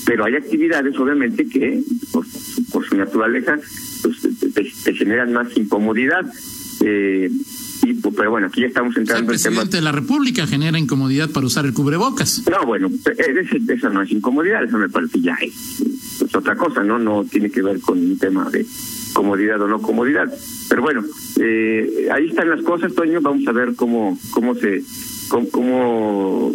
pero 0.07 0.25
hay 0.25 0.37
actividades 0.37 0.97
obviamente 0.99 1.49
que 1.49 1.83
por, 2.13 2.25
su 2.27 2.97
naturaleza 2.97 3.59
pues, 4.03 4.83
te, 4.85 4.95
generan 4.95 5.33
más 5.33 5.57
incomodidad. 5.57 6.25
Eh, 6.83 7.31
y, 7.83 7.95
pero 7.95 8.31
bueno, 8.31 8.49
aquí 8.49 8.63
ya 8.63 8.67
estamos 8.69 8.97
entrando 8.97 9.19
en 9.19 9.25
el 9.25 9.41
presidente 9.41 9.77
de 9.77 9.83
la 9.83 9.93
República 9.93 10.47
genera 10.47 10.79
incomodidad 10.79 11.31
para 11.31 11.47
usar 11.47 11.65
el 11.65 11.73
cubrebocas. 11.73 12.43
No, 12.51 12.67
bueno, 12.67 12.89
e, 12.89 13.73
esa 13.73 13.89
no 13.89 14.03
es 14.03 14.11
incomodidad, 14.11 14.65
eso 14.65 14.79
me 14.79 14.89
parece 14.89 15.21
ya 15.21 15.37
es, 15.41 16.35
otra 16.35 16.57
cosa, 16.57 16.83
¿no? 16.83 16.99
No 16.99 17.25
tiene 17.25 17.51
que 17.51 17.63
ver 17.63 17.81
con 17.81 17.99
un 17.99 18.19
tema 18.19 18.51
de 18.51 18.67
comodidad 19.13 19.61
o 19.63 19.69
no 19.69 19.81
comodidad. 19.81 20.33
Pero 20.69 20.83
bueno, 20.83 21.05
eh, 21.39 22.09
ahí 22.13 22.29
están 22.29 22.51
las 22.51 22.63
cosas, 22.63 22.95
Toño, 22.95 23.21
vamos 23.21 23.47
a 23.47 23.53
ver 23.53 23.75
cómo, 23.75 24.19
cómo 24.31 24.55
se, 24.55 24.83
cómo, 25.29 26.53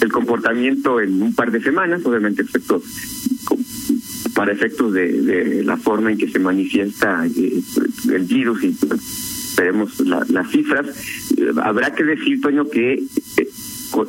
el 0.00 0.12
comportamiento 0.12 1.00
en 1.00 1.22
un 1.22 1.34
par 1.34 1.50
de 1.50 1.60
semanas, 1.62 2.04
obviamente 2.04 2.42
excepto 2.42 2.82
para 4.34 4.52
efectos 4.52 4.92
de, 4.92 5.62
la 5.64 5.76
forma 5.76 6.12
en 6.12 6.18
que 6.18 6.30
se 6.30 6.38
manifiesta 6.38 7.26
eh, 7.26 7.60
el 8.10 8.24
virus 8.24 8.64
y 8.64 8.74
veremos 9.56 10.00
las 10.00 10.50
cifras. 10.50 10.86
Eh, 11.36 11.52
habrá 11.62 11.94
que 11.94 12.04
decir, 12.04 12.40
Toño, 12.40 12.68
que 12.68 12.94
eh, 12.94 13.48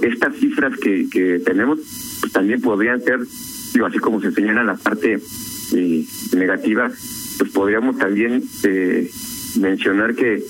estas 0.02 0.36
cifras 0.36 0.78
que, 0.80 1.08
que 1.10 1.40
tenemos 1.40 1.80
pues, 2.22 2.32
también 2.32 2.62
podrían 2.62 3.02
ser, 3.02 3.20
digo, 3.74 3.86
así 3.86 4.00
como 4.00 4.22
se 4.22 4.32
señala 4.32 4.64
la 4.64 4.76
parte 4.76 5.20
negativa, 6.34 6.92
pues 7.38 7.52
podríamos 7.52 7.98
también 7.98 8.44
mencionar 9.60 10.16
que 10.16 10.44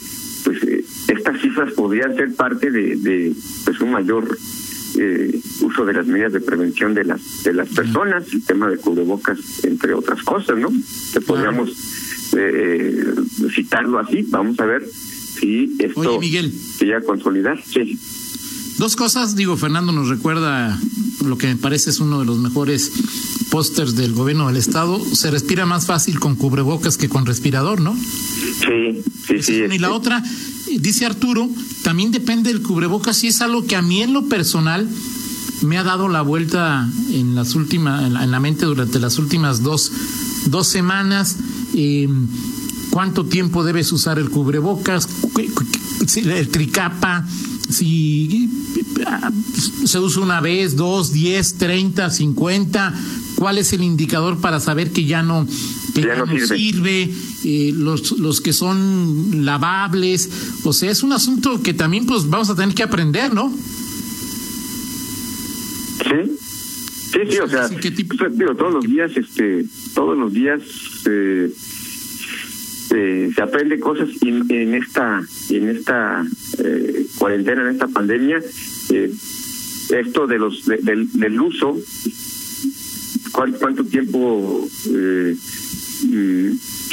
pues 0.43 0.57
estas 1.07 1.39
cifras 1.39 1.73
podrían 1.73 2.15
ser 2.15 2.33
parte 2.33 2.71
de, 2.71 2.95
de 2.95 3.33
pues 3.63 3.79
un 3.81 3.91
mayor 3.91 4.27
eh, 4.97 5.39
uso 5.61 5.85
de 5.85 5.93
las 5.93 6.05
medidas 6.07 6.33
de 6.33 6.41
prevención 6.41 6.93
de 6.93 7.05
las 7.05 7.43
de 7.43 7.53
las 7.53 7.69
personas, 7.69 8.25
el 8.33 8.43
tema 8.43 8.69
de 8.69 8.77
cubrebocas, 8.77 9.39
entre 9.63 9.93
otras 9.93 10.21
cosas, 10.23 10.57
¿no? 10.57 10.69
Que 11.13 11.21
podríamos 11.21 11.69
eh, 12.37 13.03
citarlo 13.53 13.99
así. 13.99 14.23
Vamos 14.29 14.59
a 14.59 14.65
ver 14.65 14.87
si 14.87 15.75
esto 15.79 15.99
Oye, 15.99 16.19
Miguel. 16.19 16.51
se 16.51 16.85
llega 16.85 16.99
a 16.99 17.03
consolidar. 17.03 17.61
Sí. 17.63 17.97
Dos 18.77 18.95
cosas, 18.95 19.35
digo, 19.35 19.57
Fernando 19.57 19.91
nos 19.91 20.09
recuerda 20.09 20.79
lo 21.25 21.37
que 21.37 21.47
me 21.47 21.55
parece 21.55 21.91
es 21.91 21.99
uno 21.99 22.19
de 22.19 22.25
los 22.25 22.39
mejores 22.39 22.91
pósters 23.49 23.95
del 23.95 24.13
gobierno 24.13 24.47
del 24.47 24.57
estado. 24.57 24.99
Se 25.13 25.29
respira 25.29 25.65
más 25.65 25.85
fácil 25.85 26.19
con 26.19 26.35
cubrebocas 26.35 26.97
que 26.97 27.09
con 27.09 27.25
respirador, 27.25 27.81
¿no? 27.81 27.95
Sí, 27.95 29.03
sí, 29.27 29.43
sí. 29.43 29.53
Y 29.71 29.77
la 29.77 29.91
otra, 29.91 30.23
dice 30.79 31.05
Arturo, 31.05 31.49
también 31.83 32.11
depende 32.11 32.51
del 32.51 32.61
cubrebocas 32.61 33.17
si 33.17 33.27
es 33.27 33.41
algo 33.41 33.65
que 33.65 33.75
a 33.75 33.81
mí 33.81 34.01
en 34.01 34.13
lo 34.13 34.27
personal 34.27 34.87
me 35.61 35.77
ha 35.77 35.83
dado 35.83 36.07
la 36.07 36.21
vuelta 36.21 36.89
en 37.11 37.35
las 37.35 37.55
últimas, 37.55 38.05
en 38.05 38.31
la, 38.31 38.39
mente 38.39 38.65
durante 38.65 38.99
las 38.99 39.19
últimas 39.19 39.61
dos, 39.61 39.91
dos 40.47 40.67
semanas. 40.67 41.37
Eh, 41.73 42.07
¿Cuánto 42.91 43.25
tiempo 43.25 43.63
debes 43.63 43.91
usar 43.91 44.19
el 44.19 44.29
cubrebocas? 44.29 45.07
El 46.15 46.49
tricapa, 46.49 47.25
si 47.69 48.49
se 49.85 49.99
usa 49.99 50.21
una 50.21 50.41
vez, 50.41 50.75
dos, 50.75 51.13
diez, 51.13 51.55
treinta, 51.55 52.09
cincuenta, 52.09 52.93
¿cuál 53.35 53.57
es 53.57 53.71
el 53.73 53.83
indicador 53.83 54.39
para 54.39 54.59
saber 54.59 54.91
que 54.91 55.05
ya 55.05 55.23
no, 55.23 55.47
que 55.95 56.01
ya, 56.01 56.17
no 56.17 56.25
sirve? 56.45 57.13
Eh, 57.43 57.71
los, 57.73 58.11
los 58.19 58.41
que 58.41 58.53
son 58.53 59.45
lavables, 59.45 60.29
o 60.63 60.73
sea, 60.73 60.91
es 60.91 61.01
un 61.01 61.13
asunto 61.13 61.61
que 61.61 61.73
también 61.73 62.05
pues 62.05 62.29
vamos 62.29 62.49
a 62.49 62.55
tener 62.55 62.75
que 62.75 62.83
aprender, 62.83 63.33
¿no? 63.33 63.51
Sí, 66.03 66.37
sí, 67.11 67.19
sí, 67.29 67.39
o 67.39 67.47
sea, 67.47 67.67
digo, 67.67 68.55
todos 68.55 68.73
los 68.73 68.83
días, 68.85 69.11
este, 69.15 69.65
todos 69.93 70.17
los 70.17 70.33
días 70.33 70.61
eh, 71.05 71.51
eh, 72.93 73.31
se 73.33 73.41
aprende 73.41 73.79
cosas 73.79 74.09
y 74.21 74.29
en 74.29 74.73
esta, 74.73 75.21
en 75.49 75.69
esta 75.69 76.25
eh, 76.59 77.05
cuarentena, 77.17 77.61
en 77.61 77.69
esta 77.69 77.87
pandemia, 77.87 78.41
eh, 78.89 79.13
esto 79.91 80.27
de 80.27 80.37
los 80.37 80.65
del, 80.65 81.39
uso, 81.39 81.77
cuánto, 83.31 83.85
tiempo 83.85 84.67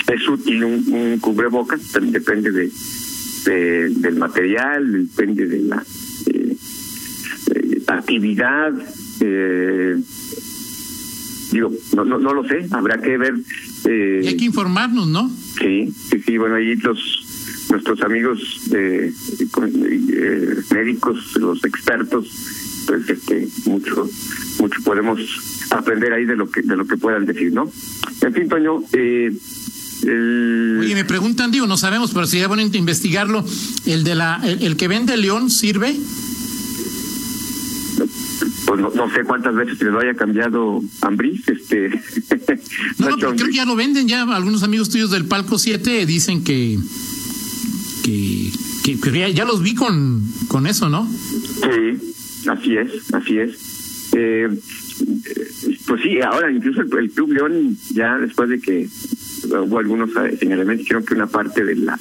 es 0.08 0.28
útil 0.28 0.64
un, 0.64 1.18
cubrebocas, 1.20 1.80
también 1.90 2.12
depende 2.12 2.52
de, 2.52 2.70
del 3.90 4.16
material, 4.16 5.08
depende 5.08 5.46
de 5.46 5.62
la 5.62 5.84
actividad. 7.88 8.72
Digo, 11.52 11.72
no, 11.94 12.04
no, 12.04 12.18
no 12.18 12.34
lo 12.34 12.46
sé, 12.46 12.66
habrá 12.70 13.00
que 13.00 13.16
ver. 13.16 13.34
y 13.84 14.26
hay 14.26 14.36
que 14.36 14.44
informarnos, 14.44 15.08
¿no? 15.08 15.30
Sí, 15.58 15.92
sí, 16.10 16.20
sí, 16.24 16.38
bueno, 16.38 16.56
ahí 16.56 16.74
los 16.76 17.24
nuestros 17.70 18.00
amigos 18.02 18.40
eh, 18.74 19.12
médicos, 20.72 21.36
los 21.36 21.64
expertos, 21.64 22.26
pues 22.86 23.08
este, 23.10 23.48
mucho, 23.66 24.08
mucho 24.58 24.82
podemos 24.82 25.20
aprender 25.70 26.12
ahí 26.12 26.24
de 26.24 26.36
lo 26.36 26.50
que 26.50 26.62
de 26.62 26.76
lo 26.76 26.86
que 26.86 26.96
puedan 26.96 27.26
decir, 27.26 27.52
¿no? 27.52 27.70
En 28.22 28.34
fin, 28.34 28.48
Toño, 28.48 28.82
eh, 28.92 29.32
Oye, 30.02 30.94
me 30.94 31.04
preguntan, 31.04 31.50
digo, 31.50 31.66
no 31.66 31.76
sabemos, 31.76 32.12
pero 32.12 32.26
si 32.26 32.38
ya 32.38 32.48
van 32.48 32.60
a 32.60 32.62
investigarlo, 32.62 33.44
el 33.84 34.04
de 34.04 34.14
la, 34.14 34.40
el, 34.44 34.76
que 34.76 34.86
vende 34.86 35.16
León 35.16 35.50
sirve. 35.50 35.96
No, 38.78 39.10
sé 39.10 39.24
cuántas 39.24 39.54
veces 39.54 39.78
se 39.78 39.84
lo 39.84 40.00
haya 40.00 40.14
cambiado 40.14 40.80
Ambris, 41.02 41.48
este. 41.48 41.88
no, 42.98 43.10
no, 43.10 43.16
pero 43.16 43.34
creo 43.34 43.46
que 43.48 43.54
ya 43.54 43.64
lo 43.64 43.76
venden, 43.76 44.08
ya 44.08 44.22
algunos 44.22 44.62
amigos 44.62 44.88
tuyos 44.90 45.10
del 45.10 45.26
Palco 45.26 45.58
7 45.58 46.06
dicen 46.06 46.44
que 46.44 46.78
que, 48.02 49.32
ya, 49.34 49.44
los 49.44 49.62
vi 49.62 49.74
con, 49.74 50.22
con 50.48 50.66
eso, 50.66 50.88
¿no? 50.88 51.06
Sí, 51.06 52.48
así 52.48 52.76
es, 52.76 53.14
así 53.14 53.38
es. 53.38 54.10
Eh, 54.12 54.48
pues 55.86 56.02
sí, 56.02 56.20
ahora 56.20 56.50
incluso 56.50 56.80
el, 56.80 57.10
Club 57.10 57.32
León, 57.32 57.76
ya 57.92 58.16
después 58.18 58.48
de 58.48 58.60
que 58.60 58.88
hubo 59.44 59.78
algunos 59.78 60.10
señalamientos, 60.38 60.86
creo 60.88 61.04
que 61.04 61.14
una 61.14 61.26
parte 61.26 61.64
de 61.64 61.76
la 61.76 61.98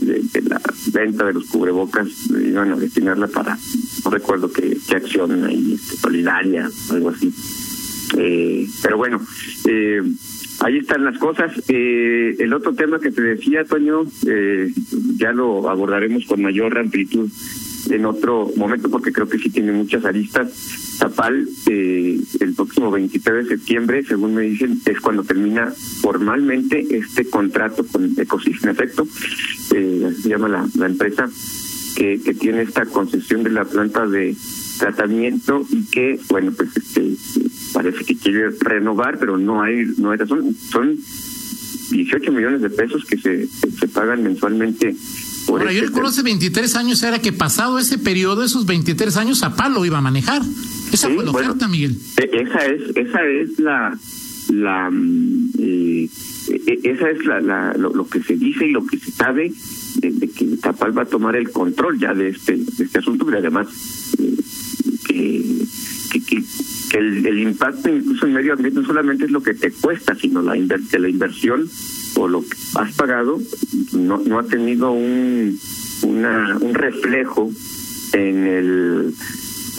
de, 0.00 0.42
la 0.42 0.60
venta 0.92 1.24
de 1.24 1.34
los 1.34 1.46
cubrebocas 1.46 2.08
iban 2.30 2.72
a 2.72 2.76
destinarla 2.76 3.26
para, 3.28 3.58
no 4.04 4.10
recuerdo 4.10 4.50
qué, 4.50 4.76
qué 4.88 4.96
acción 4.96 5.44
ahí, 5.44 5.74
este, 5.74 5.96
solidaria, 5.96 6.68
algo 6.90 7.10
así. 7.10 7.32
Eh, 8.18 8.66
pero 8.82 8.98
bueno, 8.98 9.20
eh, 9.68 10.02
Ahí 10.62 10.78
están 10.78 11.04
las 11.04 11.18
cosas. 11.18 11.52
Eh, 11.68 12.36
el 12.38 12.52
otro 12.52 12.72
tema 12.72 13.00
que 13.00 13.10
te 13.10 13.20
decía, 13.20 13.64
Toño, 13.64 14.04
eh, 14.26 14.70
ya 15.16 15.32
lo 15.32 15.68
abordaremos 15.68 16.24
con 16.26 16.42
mayor 16.42 16.78
amplitud 16.78 17.28
en 17.90 18.06
otro 18.06 18.50
momento 18.56 18.90
porque 18.90 19.12
creo 19.12 19.28
que 19.28 19.38
sí 19.38 19.50
tiene 19.50 19.72
muchas 19.72 20.04
aristas. 20.04 20.50
Zapal, 20.98 21.48
eh, 21.70 22.20
el 22.40 22.54
próximo 22.54 22.90
23 22.90 23.48
de 23.48 23.56
septiembre, 23.56 24.04
según 24.04 24.34
me 24.34 24.42
dicen, 24.42 24.80
es 24.84 25.00
cuando 25.00 25.24
termina 25.24 25.72
formalmente 26.00 26.86
este 26.90 27.28
contrato 27.28 27.84
con 27.86 28.14
Ecosys. 28.16 28.62
En 28.64 28.70
efecto, 28.70 29.06
eh, 29.74 30.12
se 30.22 30.28
llama 30.28 30.48
la, 30.48 30.68
la 30.76 30.86
empresa 30.86 31.28
que, 31.96 32.20
que 32.20 32.34
tiene 32.34 32.62
esta 32.62 32.86
concesión 32.86 33.42
de 33.42 33.50
la 33.50 33.64
planta 33.64 34.06
de 34.06 34.34
tratamiento 34.78 35.64
y 35.70 35.84
que, 35.90 36.18
bueno, 36.28 36.52
pues 36.52 36.76
este 36.76 37.16
parece 37.72 38.04
que 38.04 38.16
quiere 38.16 38.50
renovar, 38.60 39.18
pero 39.18 39.38
no 39.38 39.62
hay 39.62 39.86
no 39.98 40.10
hay 40.10 40.18
razón. 40.18 40.54
Son 40.70 40.96
18 41.90 42.32
millones 42.32 42.62
de 42.62 42.70
pesos 42.70 43.04
que 43.04 43.18
se, 43.18 43.46
se 43.46 43.88
pagan 43.88 44.22
mensualmente. 44.22 44.94
Por 45.46 45.60
Ahora, 45.60 45.72
yo 45.72 45.82
recuerdo 45.82 46.08
hace 46.08 46.22
23 46.22 46.76
años 46.76 47.02
era 47.02 47.18
que 47.20 47.32
pasado 47.32 47.78
ese 47.78 47.98
periodo, 47.98 48.44
esos 48.44 48.66
23 48.66 49.16
años, 49.16 49.42
a 49.42 49.56
palo 49.56 49.84
iba 49.84 49.98
a 49.98 50.02
manejar. 50.02 50.42
Esa 50.92 51.08
fue 51.08 51.24
la 51.24 51.30
oferta, 51.30 51.68
Miguel. 51.68 51.96
E, 52.18 52.42
esa 52.42 52.66
es, 52.66 52.96
esa 52.96 53.24
es 53.24 53.58
la, 53.58 53.98
la 54.50 54.90
mm, 54.90 55.50
eh, 55.58 56.08
e, 56.48 56.80
esa 56.84 57.10
es 57.10 57.24
la, 57.24 57.72
lo, 57.74 58.06
que 58.06 58.22
se 58.22 58.36
dice 58.36 58.66
y 58.66 58.72
lo 58.72 58.84
que 58.86 58.98
se 58.98 59.10
sabe 59.10 59.52
de, 59.96 60.28
que 60.28 60.44
Tapal 60.60 60.96
va 60.96 61.02
a 61.02 61.06
tomar 61.06 61.36
el 61.36 61.50
control 61.50 61.98
ya 61.98 62.14
de 62.14 62.28
este, 62.28 62.56
de 62.56 62.84
este 62.84 62.98
asunto, 62.98 63.24
pero 63.24 63.38
además 63.38 63.68
eh, 64.18 64.36
que, 65.06 66.20
que, 66.20 66.42
el, 66.98 67.38
impacto 67.38 67.88
incluso 67.88 68.26
en 68.26 68.34
medio 68.34 68.52
ambiente 68.52 68.80
no 68.80 68.86
solamente 68.86 69.24
es 69.24 69.30
lo 69.30 69.42
que 69.42 69.54
te 69.54 69.70
cuesta, 69.70 70.14
sino 70.14 70.42
la, 70.42 70.54
la 70.54 71.08
inversión 71.08 71.68
o 72.16 72.28
lo 72.28 72.42
que 72.42 72.56
has 72.74 72.94
pagado 72.94 73.38
no, 73.92 74.18
no 74.18 74.38
ha 74.38 74.44
tenido 74.44 74.92
un, 74.92 75.58
una, 76.02 76.56
un 76.60 76.74
reflejo 76.74 77.50
en 78.12 78.46
el 78.46 79.14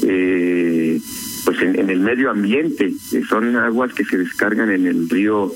eh, 0.04 1.00
pues 1.46 1.62
en, 1.62 1.90
el 1.90 2.00
medio 2.00 2.32
ambiente 2.32 2.94
son 3.28 3.56
aguas 3.56 3.94
que 3.94 4.06
se 4.06 4.18
descargan 4.18 4.72
en 4.72 4.88
el 4.88 5.10
río 5.10 5.52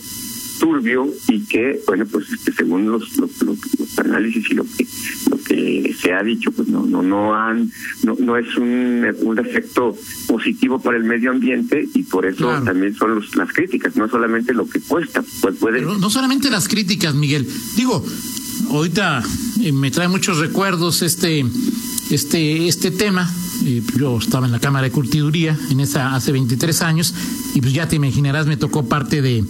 turbio 0.59 1.07
y 1.27 1.41
que 1.45 1.79
bueno 1.85 2.05
pues 2.05 2.29
este, 2.31 2.51
según 2.53 2.91
los, 2.91 3.17
los, 3.17 3.29
análisis 3.97 4.49
y 4.51 4.53
lo 4.53 4.63
que 4.63 4.87
lo 5.29 5.37
que 5.43 5.95
se 5.99 6.13
ha 6.13 6.21
dicho 6.23 6.51
pues 6.51 6.67
no 6.67 6.85
no 6.85 7.01
no 7.01 7.33
han 7.33 7.71
no, 8.03 8.15
no 8.19 8.37
es 8.37 8.55
un, 8.57 9.05
un 9.21 9.39
efecto 9.39 9.95
positivo 10.27 10.79
para 10.79 10.97
el 10.97 11.03
medio 11.03 11.31
ambiente 11.31 11.87
y 11.93 12.03
por 12.03 12.25
eso 12.25 12.61
también 12.63 12.93
son 12.95 13.15
los, 13.15 13.35
las 13.35 13.51
críticas 13.51 13.95
no 13.95 14.07
solamente 14.07 14.53
lo 14.53 14.67
que 14.67 14.79
cuesta 14.81 15.23
pues 15.41 15.55
puede 15.55 15.81
no 15.81 16.09
solamente 16.09 16.49
las 16.49 16.67
críticas 16.67 17.15
Miguel. 17.15 17.47
Digo 17.75 18.05
ahorita 18.69 19.23
eh, 19.61 19.71
me 19.71 19.91
trae 19.91 20.07
muchos 20.07 20.39
recuerdos 20.39 21.01
este 21.01 21.45
este 22.09 22.67
este 22.67 22.91
tema 22.91 23.29
yo 23.97 24.17
estaba 24.17 24.45
en 24.45 24.51
la 24.51 24.59
Cámara 24.59 24.85
de 24.85 24.91
Curtiduría 24.91 25.57
en 25.69 25.79
esa 25.79 26.15
hace 26.15 26.31
23 26.31 26.81
años 26.81 27.13
y 27.53 27.61
pues 27.61 27.73
ya 27.73 27.87
te 27.87 27.95
imaginarás 27.95 28.47
me 28.47 28.57
tocó 28.57 28.85
parte 28.87 29.21
de, 29.21 29.43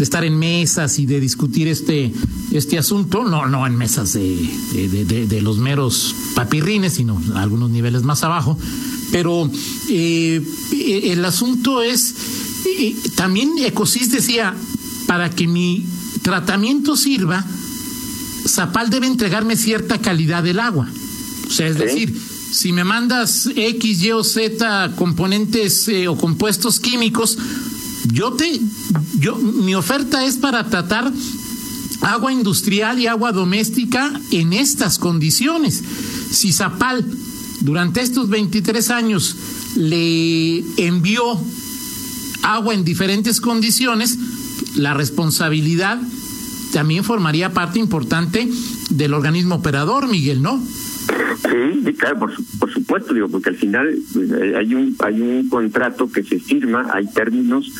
estar 0.00 0.24
en 0.24 0.38
mesas 0.38 0.98
y 0.98 1.06
de 1.06 1.20
discutir 1.20 1.68
este 1.68 2.12
este 2.52 2.78
asunto 2.78 3.24
no 3.24 3.46
no 3.46 3.66
en 3.66 3.76
mesas 3.76 4.12
de, 4.12 5.26
de, 5.28 5.40
los 5.40 5.58
meros 5.58 6.14
papirrines 6.34 6.94
sino 6.94 7.20
a 7.34 7.42
algunos 7.42 7.70
niveles 7.70 8.02
más 8.02 8.22
abajo 8.24 8.58
pero 9.12 9.50
eh, 9.88 10.42
el 11.04 11.24
asunto 11.24 11.82
es 11.82 12.14
eh, 12.66 12.96
también 13.16 13.52
Ecosis 13.58 14.10
decía 14.10 14.54
para 15.06 15.30
que 15.30 15.46
mi 15.46 15.86
tratamiento 16.22 16.96
sirva 16.96 17.44
Zapal 18.46 18.90
debe 18.90 19.06
entregarme 19.06 19.56
cierta 19.56 19.98
calidad 19.98 20.42
del 20.42 20.60
agua 20.60 20.88
o 21.46 21.50
sea 21.50 21.68
es 21.68 21.78
decir 21.78 22.33
si 22.54 22.72
me 22.72 22.84
mandas 22.84 23.48
X, 23.56 24.02
Y 24.02 24.12
o 24.12 24.22
Z 24.22 24.92
componentes 24.94 25.88
eh, 25.88 26.06
o 26.06 26.16
compuestos 26.16 26.78
químicos, 26.78 27.36
yo 28.12 28.34
te, 28.34 28.60
yo, 29.18 29.34
mi 29.36 29.74
oferta 29.74 30.24
es 30.24 30.36
para 30.36 30.64
tratar 30.70 31.12
agua 32.02 32.32
industrial 32.32 33.00
y 33.00 33.08
agua 33.08 33.32
doméstica 33.32 34.12
en 34.30 34.52
estas 34.52 35.00
condiciones. 35.00 35.82
Si 36.30 36.52
Zapal 36.52 37.04
durante 37.62 38.02
estos 38.02 38.28
23 38.28 38.88
años 38.90 39.34
le 39.74 40.58
envió 40.76 41.36
agua 42.42 42.72
en 42.72 42.84
diferentes 42.84 43.40
condiciones, 43.40 44.16
la 44.76 44.94
responsabilidad 44.94 46.00
también 46.72 47.02
formaría 47.02 47.52
parte 47.52 47.80
importante 47.80 48.48
del 48.90 49.12
organismo 49.12 49.56
operador, 49.56 50.06
Miguel, 50.06 50.40
¿no? 50.40 50.62
Sí, 51.04 51.92
claro, 51.92 52.18
por, 52.58 52.72
supuesto, 52.72 53.12
digo, 53.12 53.28
porque 53.28 53.50
al 53.50 53.56
final 53.56 53.98
pues, 54.12 54.30
eh, 54.30 54.54
hay 54.56 54.74
un 54.74 54.96
hay 55.00 55.20
un 55.20 55.48
contrato 55.48 56.10
que 56.10 56.22
se 56.22 56.38
firma, 56.38 56.88
hay 56.92 57.06
términos 57.06 57.70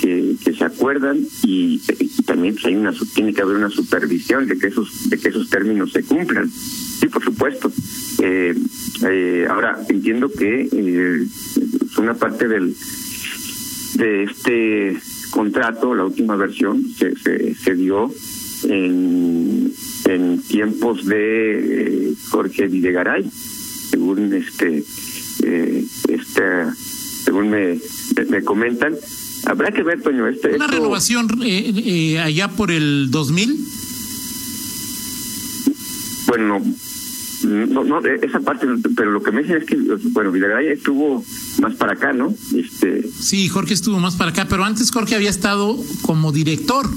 que, 0.00 0.36
se 0.56 0.64
acuerdan 0.64 1.18
y, 1.42 1.78
también 2.24 2.56
hay 2.64 2.74
una 2.74 2.92
tiene 3.14 3.34
que 3.34 3.42
haber 3.42 3.56
una 3.56 3.68
supervisión 3.68 4.46
de 4.46 4.58
que 4.58 4.68
esos 4.68 5.10
de 5.10 5.18
que 5.18 5.28
esos 5.28 5.50
términos 5.50 5.92
se 5.92 6.02
cumplan. 6.02 6.50
Sí, 6.50 7.06
por 7.08 7.22
supuesto. 7.22 7.70
Eh, 8.22 8.54
eh, 9.08 9.46
ahora 9.48 9.78
entiendo 9.88 10.30
que 10.30 10.68
una 11.98 12.14
parte 12.14 12.48
del 12.48 12.74
de 13.96 14.22
este 14.24 14.98
contrato, 15.30 15.94
la 15.94 16.04
última 16.04 16.36
versión, 16.36 16.82
se, 16.96 17.14
se, 17.16 17.54
se 17.54 17.74
dio 17.74 18.10
en 18.64 19.59
en 20.14 20.42
tiempos 20.42 21.06
de 21.06 22.10
eh, 22.10 22.14
Jorge 22.30 22.66
Videgaray, 22.66 23.24
según 23.90 24.32
este, 24.32 24.84
eh, 25.44 25.84
este 26.08 26.42
según 27.24 27.50
me, 27.50 27.78
me 28.28 28.42
comentan. 28.42 28.94
Habrá 29.46 29.70
que 29.72 29.82
ver, 29.82 30.02
Toño, 30.02 30.26
este. 30.26 30.54
¿Una 30.54 30.66
renovación 30.66 31.28
eh, 31.42 31.72
eh, 31.76 32.18
allá 32.18 32.48
por 32.48 32.70
el 32.70 33.10
2000? 33.10 33.56
Bueno, 36.26 36.62
no, 37.44 37.84
no, 37.84 38.00
esa 38.06 38.40
parte, 38.40 38.66
pero 38.96 39.10
lo 39.10 39.22
que 39.22 39.32
me 39.32 39.42
dicen 39.42 39.58
es 39.58 39.64
que, 39.64 39.76
bueno, 40.10 40.30
Videgaray 40.30 40.68
estuvo 40.68 41.24
más 41.60 41.74
para 41.74 41.94
acá, 41.94 42.12
¿no? 42.12 42.34
Este. 42.54 43.08
Sí, 43.08 43.48
Jorge 43.48 43.74
estuvo 43.74 43.98
más 43.98 44.16
para 44.16 44.30
acá, 44.30 44.46
pero 44.48 44.64
antes 44.64 44.90
Jorge 44.90 45.14
había 45.14 45.30
estado 45.30 45.76
como 46.02 46.32
director. 46.32 46.88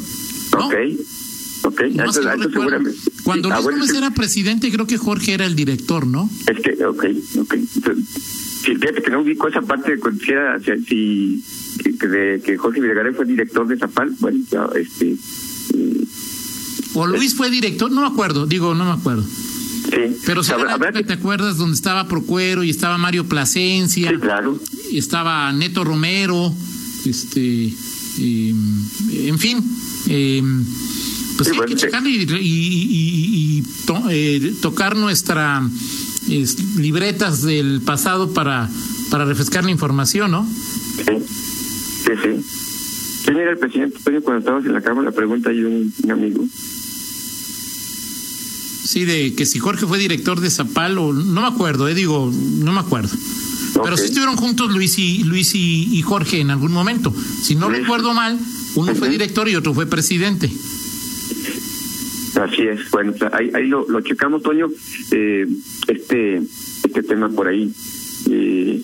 ¿no? 0.52 0.67
Ok. 0.67 0.73
Ok, 1.63 1.82
seguramente. 2.52 2.99
Cuando 3.23 3.49
Luis 3.49 3.63
Gómez 3.63 3.93
era 3.93 4.12
presidente, 4.12 4.71
creo 4.71 4.86
que 4.86 4.97
Jorge 4.97 5.34
era 5.34 5.45
el 5.45 5.56
director, 5.56 6.06
¿no? 6.06 6.30
Es 6.47 6.60
que, 6.60 6.86
ok, 6.86 7.06
ok. 7.39 7.56
Si 8.63 8.76
fíjate 8.76 9.02
que 9.02 9.12
no 9.12 9.21
ubico 9.21 9.47
esa 9.47 9.62
parte 9.62 9.95
de 9.95 10.02
si, 10.19 10.32
era, 10.32 10.60
si 10.60 11.43
que, 11.99 12.08
de, 12.08 12.41
que 12.41 12.58
Jorge 12.58 12.82
Videgaray 12.82 13.13
fue 13.13 13.26
director 13.26 13.67
de 13.67 13.78
Zapal, 13.78 14.13
bueno, 14.19 14.39
ya, 14.49 14.69
este. 14.76 15.15
o 16.93 17.08
Luis 17.08 17.36
fue 17.36 17.49
director, 17.49 17.91
no 17.91 18.02
me 18.02 18.08
acuerdo, 18.08 18.45
digo, 18.45 18.73
no 18.73 18.86
me 18.86 18.91
acuerdo. 18.91 19.23
Sí. 19.23 20.17
Pero 20.26 20.43
si 20.43 20.52
te 21.06 21.13
acuerdas 21.13 21.58
donde 21.58 21.76
estaba 21.76 22.08
Procuero 22.08 22.63
y 22.63 22.69
estaba 22.69 22.97
Mario 22.97 23.26
Plasencia. 23.28 24.10
Sí, 24.10 24.17
claro. 24.17 24.60
Y 24.91 24.97
estaba 24.97 25.52
Neto 25.52 25.84
Romero, 25.84 26.54
este, 27.06 27.73
en 28.17 29.39
fin. 29.39 29.63
Eh, 30.08 30.41
pues 31.43 31.56
sí, 31.56 31.62
hay 31.62 31.67
que 31.67 31.75
checar 31.75 32.03
y, 32.06 33.63
eh, 34.10 34.53
tocar 34.62 34.95
nuestras 34.95 35.63
libretas 36.77 37.41
del 37.43 37.82
pasado 37.82 38.34
para, 38.34 38.69
para 39.10 39.25
refrescar 39.25 39.65
la 39.65 39.71
información, 39.71 40.32
¿no? 40.32 40.47
Sí, 40.97 41.03
sí, 42.06 42.12
sí. 42.21 42.45
¿Quién 43.25 43.38
era 43.38 43.51
el 43.51 43.58
presidente 43.58 43.97
cuando 44.21 44.39
estábamos 44.39 44.65
en 44.65 44.73
la 44.73 44.82
Cámara? 44.82 45.10
La 45.10 45.15
pregunta 45.15 45.49
hay 45.49 45.63
un, 45.63 45.93
amigo. 46.12 46.45
Sí, 48.84 49.06
de 49.06 49.34
que 49.34 49.45
si 49.45 49.60
Jorge 49.60 49.88
fue 49.88 49.97
director 49.97 50.41
de 50.41 50.49
Zapal 50.49 50.97
o 50.97 51.13
no 51.13 51.41
me 51.41 51.47
acuerdo, 51.47 51.88
eh, 51.88 51.95
digo, 51.95 52.32
no 52.34 52.73
me 52.73 52.79
acuerdo. 52.79 53.15
Pero 53.82 53.97
sí 53.97 54.06
estuvieron 54.06 54.36
juntos 54.36 54.71
Luis 54.71 54.99
y 54.99 55.23
Luis 55.23 55.56
y, 55.56 56.01
Jorge 56.01 56.41
en 56.41 56.51
algún 56.51 56.71
momento. 56.73 57.13
Si 57.41 57.56
no 57.56 57.69
recuerdo 57.69 58.13
mal, 58.13 58.38
uno 58.75 58.93
fue 58.93 59.10
director 59.10 59.47
y 59.47 59.56
otro 59.56 59.73
fue 59.73 59.86
presidente. 59.86 60.51
Así 62.43 62.63
es, 62.63 62.91
bueno, 62.91 63.13
ahí, 63.32 63.51
ahí 63.53 63.67
lo, 63.67 63.88
lo 63.88 64.01
checamos, 64.01 64.41
Toño, 64.41 64.67
eh, 65.12 65.47
este 65.88 66.41
este 66.84 67.03
tema 67.03 67.29
por 67.29 67.47
ahí. 67.47 67.71
Eh, 68.29 68.82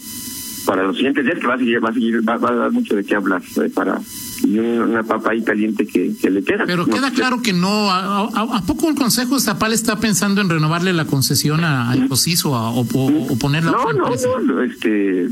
para 0.66 0.84
los 0.84 0.98
siguientes 0.98 1.26
días 1.26 1.40
que 1.40 1.48
va 1.48 1.56
a 1.56 1.58
seguir, 1.58 1.84
va 1.84 1.90
a 1.90 1.94
seguir, 1.94 2.28
va, 2.28 2.36
a 2.36 2.38
dar 2.38 2.72
mucho 2.72 2.96
de 2.96 3.04
qué 3.04 3.16
hablar 3.16 3.42
eh, 3.64 3.70
para 3.74 4.00
y 4.44 4.58
una 4.58 5.04
papa 5.04 5.32
ahí 5.32 5.44
caliente 5.44 5.86
que, 5.86 6.16
que 6.16 6.30
le 6.30 6.44
queda. 6.44 6.64
Pero 6.66 6.86
queda 6.86 7.12
claro 7.12 7.42
que 7.42 7.54
no. 7.54 7.92
A, 7.92 8.64
poco 8.66 8.90
el 8.90 8.96
Consejo 8.96 9.40
Zapal 9.40 9.74
está 9.74 10.00
pensando 10.00 10.42
en 10.42 10.50
renovarle 10.50 10.94
la 10.94 11.06
concesión 11.06 11.64
a, 11.64 11.94
Ecosys 11.96 12.46
o, 12.46 12.52
o, 12.52 12.82
o, 12.82 13.38
ponerla? 13.38 13.72
No, 13.72 13.92
no, 13.94 14.40
no, 14.40 14.62
este, 14.62 15.28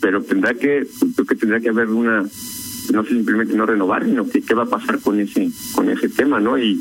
pero 0.00 0.22
tendrá 0.22 0.54
que, 0.54 0.86
creo 1.14 1.26
que 1.26 1.34
tendrá 1.34 1.60
que 1.60 1.70
haber 1.70 1.88
una, 1.88 2.22
no 2.92 3.04
simplemente 3.04 3.54
no 3.54 3.66
renovar, 3.66 4.04
sino 4.04 4.28
que 4.28 4.42
qué 4.42 4.54
va 4.54 4.64
a 4.64 4.66
pasar 4.66 5.00
con 5.00 5.18
ese, 5.18 5.50
con 5.74 5.90
ese 5.90 6.08
tema, 6.08 6.38
¿no? 6.38 6.56
Y, 6.58 6.80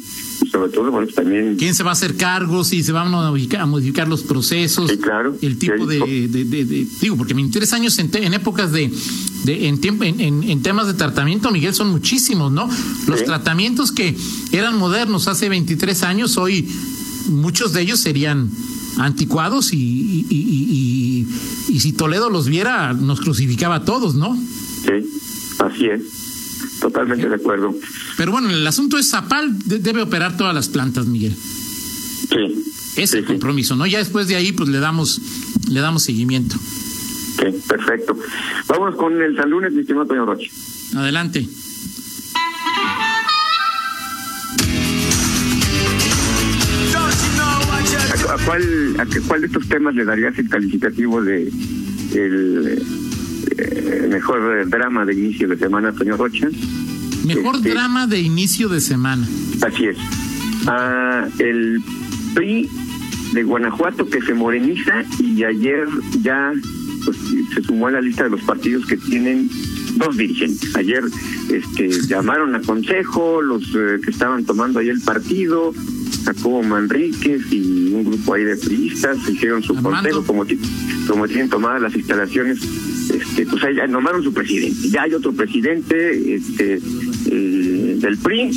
sobre 0.49 0.71
todo, 0.71 0.91
bueno, 0.91 1.07
también... 1.13 1.55
¿Quién 1.57 1.75
se 1.75 1.83
va 1.83 1.91
a 1.91 1.93
hacer 1.93 2.15
cargo? 2.15 2.63
Si 2.63 2.83
se 2.83 2.91
van 2.91 3.13
a 3.13 3.29
modificar, 3.29 3.61
a 3.61 3.65
modificar 3.65 4.07
los 4.07 4.23
procesos. 4.23 4.89
Sí, 4.89 4.97
claro. 4.97 5.35
El 5.41 5.57
tipo 5.57 5.85
de, 5.85 6.27
de, 6.27 6.87
Digo, 7.01 7.17
porque 7.17 7.33
23 7.33 7.73
años 7.73 7.99
en, 7.99 8.09
en 8.13 8.33
épocas 8.33 8.71
de... 8.71 8.91
de 9.43 9.67
en, 9.67 9.79
tiempo, 9.79 10.03
en, 10.03 10.19
en, 10.19 10.61
temas 10.61 10.87
de 10.87 10.93
tratamiento, 10.93 11.51
Miguel, 11.51 11.73
son 11.73 11.89
muchísimos, 11.91 12.51
¿no? 12.51 12.69
Los 13.07 13.23
tratamientos 13.23 13.91
que 13.91 14.15
eran 14.51 14.77
modernos 14.77 15.27
hace 15.27 15.49
23 15.49 16.03
años, 16.03 16.37
hoy 16.37 16.67
muchos 17.27 17.73
de 17.73 17.81
ellos 17.81 17.99
serían 17.99 18.49
anticuados 18.97 19.73
y, 19.73 19.77
y, 19.77 20.25
y, 20.29 21.27
y, 21.69 21.79
si 21.79 21.93
Toledo 21.93 22.29
los 22.29 22.47
viera, 22.47 22.93
nos 22.93 23.21
crucificaba 23.21 23.75
a 23.75 23.85
todos, 23.85 24.15
¿no? 24.15 24.35
Sí, 24.35 25.07
así 25.59 25.85
es. 25.85 26.01
Totalmente 26.81 27.29
de 27.29 27.35
acuerdo. 27.35 27.75
Pero 28.17 28.31
bueno, 28.31 28.49
el 28.49 28.65
asunto 28.65 28.97
es 28.97 29.09
Zapal 29.11 29.55
debe 29.65 30.01
operar 30.01 30.35
todas 30.35 30.53
las 30.53 30.67
plantas, 30.67 31.05
Miguel. 31.05 31.35
Sí. 31.35 32.63
Ese 32.97 33.19
sí, 33.19 33.23
compromiso, 33.23 33.75
¿no? 33.75 33.85
Ya 33.85 33.99
después 33.99 34.27
de 34.27 34.35
ahí, 34.35 34.51
pues 34.51 34.67
le 34.67 34.79
damos, 34.79 35.21
le 35.69 35.79
damos 35.79 36.03
seguimiento. 36.03 36.55
Sí, 36.57 37.45
perfecto. 37.67 38.17
Vámonos 38.67 38.95
con 38.95 39.21
el 39.21 39.35
San 39.37 39.51
Lunes, 39.51 39.71
mi 39.73 39.81
estimado 39.81 40.01
Antonio 40.01 40.25
Roche. 40.25 40.51
Adelante. 40.95 41.47
¿A 48.27 48.45
cuál, 48.45 48.95
a 48.97 49.05
cuál 49.27 49.41
de 49.41 49.47
estos 49.47 49.67
temas 49.67 49.93
le 49.93 50.03
darías 50.03 50.37
el 50.39 50.49
calificativo 50.49 51.21
de 51.21 51.51
el 52.13 53.00
eh, 53.57 54.07
mejor 54.09 54.67
drama 54.69 55.05
de 55.05 55.13
inicio 55.13 55.47
de 55.47 55.57
semana, 55.57 55.93
señor 55.97 56.19
Rocha? 56.19 56.47
Mejor 57.25 57.55
Este- 57.57 57.69
drama 57.71 58.07
de 58.07 58.19
inicio 58.19 58.67
de 58.69 58.81
semana. 58.81 59.27
Así 59.61 59.85
es. 59.85 59.97
Ah, 60.67 61.27
el 61.39 61.81
PRI 62.33 62.69
de 63.33 63.43
Guanajuato 63.43 64.07
que 64.09 64.21
se 64.21 64.33
moreniza 64.33 65.03
y 65.19 65.43
ayer 65.43 65.87
ya 66.21 66.51
pues, 67.05 67.17
se 67.53 67.61
sumó 67.63 67.87
a 67.87 67.91
la 67.91 68.01
lista 68.01 68.25
de 68.25 68.29
los 68.31 68.41
partidos 68.41 68.85
que 68.85 68.97
tienen 68.97 69.49
dos 69.97 70.17
dirigentes. 70.17 70.75
Ayer 70.75 71.03
este, 71.49 71.89
llamaron 72.07 72.55
a 72.55 72.61
consejo 72.61 73.41
los 73.41 73.63
eh, 73.75 73.99
que 74.03 74.11
estaban 74.11 74.43
tomando 74.45 74.79
ahí 74.79 74.89
el 74.89 75.01
partido, 75.01 75.73
Jacobo 76.25 76.61
Manríquez 76.63 77.41
y 77.51 77.91
un 77.93 78.03
grupo 78.05 78.33
ahí 78.35 78.43
de 78.43 78.55
priistas 78.55 79.17
hicieron 79.27 79.63
su 79.63 79.73
Armando. 79.75 79.97
consejo 79.97 80.23
como, 80.25 80.45
como 81.07 81.27
tienen 81.27 81.49
tomadas 81.49 81.81
las 81.81 81.95
instalaciones. 81.95 82.59
Este, 83.21 83.45
pues 83.45 83.63
ahí 83.63 83.75
nombraron 83.87 84.23
su 84.23 84.33
presidente. 84.33 84.89
Ya 84.89 85.03
hay 85.03 85.13
otro 85.13 85.31
presidente 85.33 86.35
este, 86.35 86.79
eh, 87.29 87.95
del 87.99 88.17
PRI, 88.17 88.51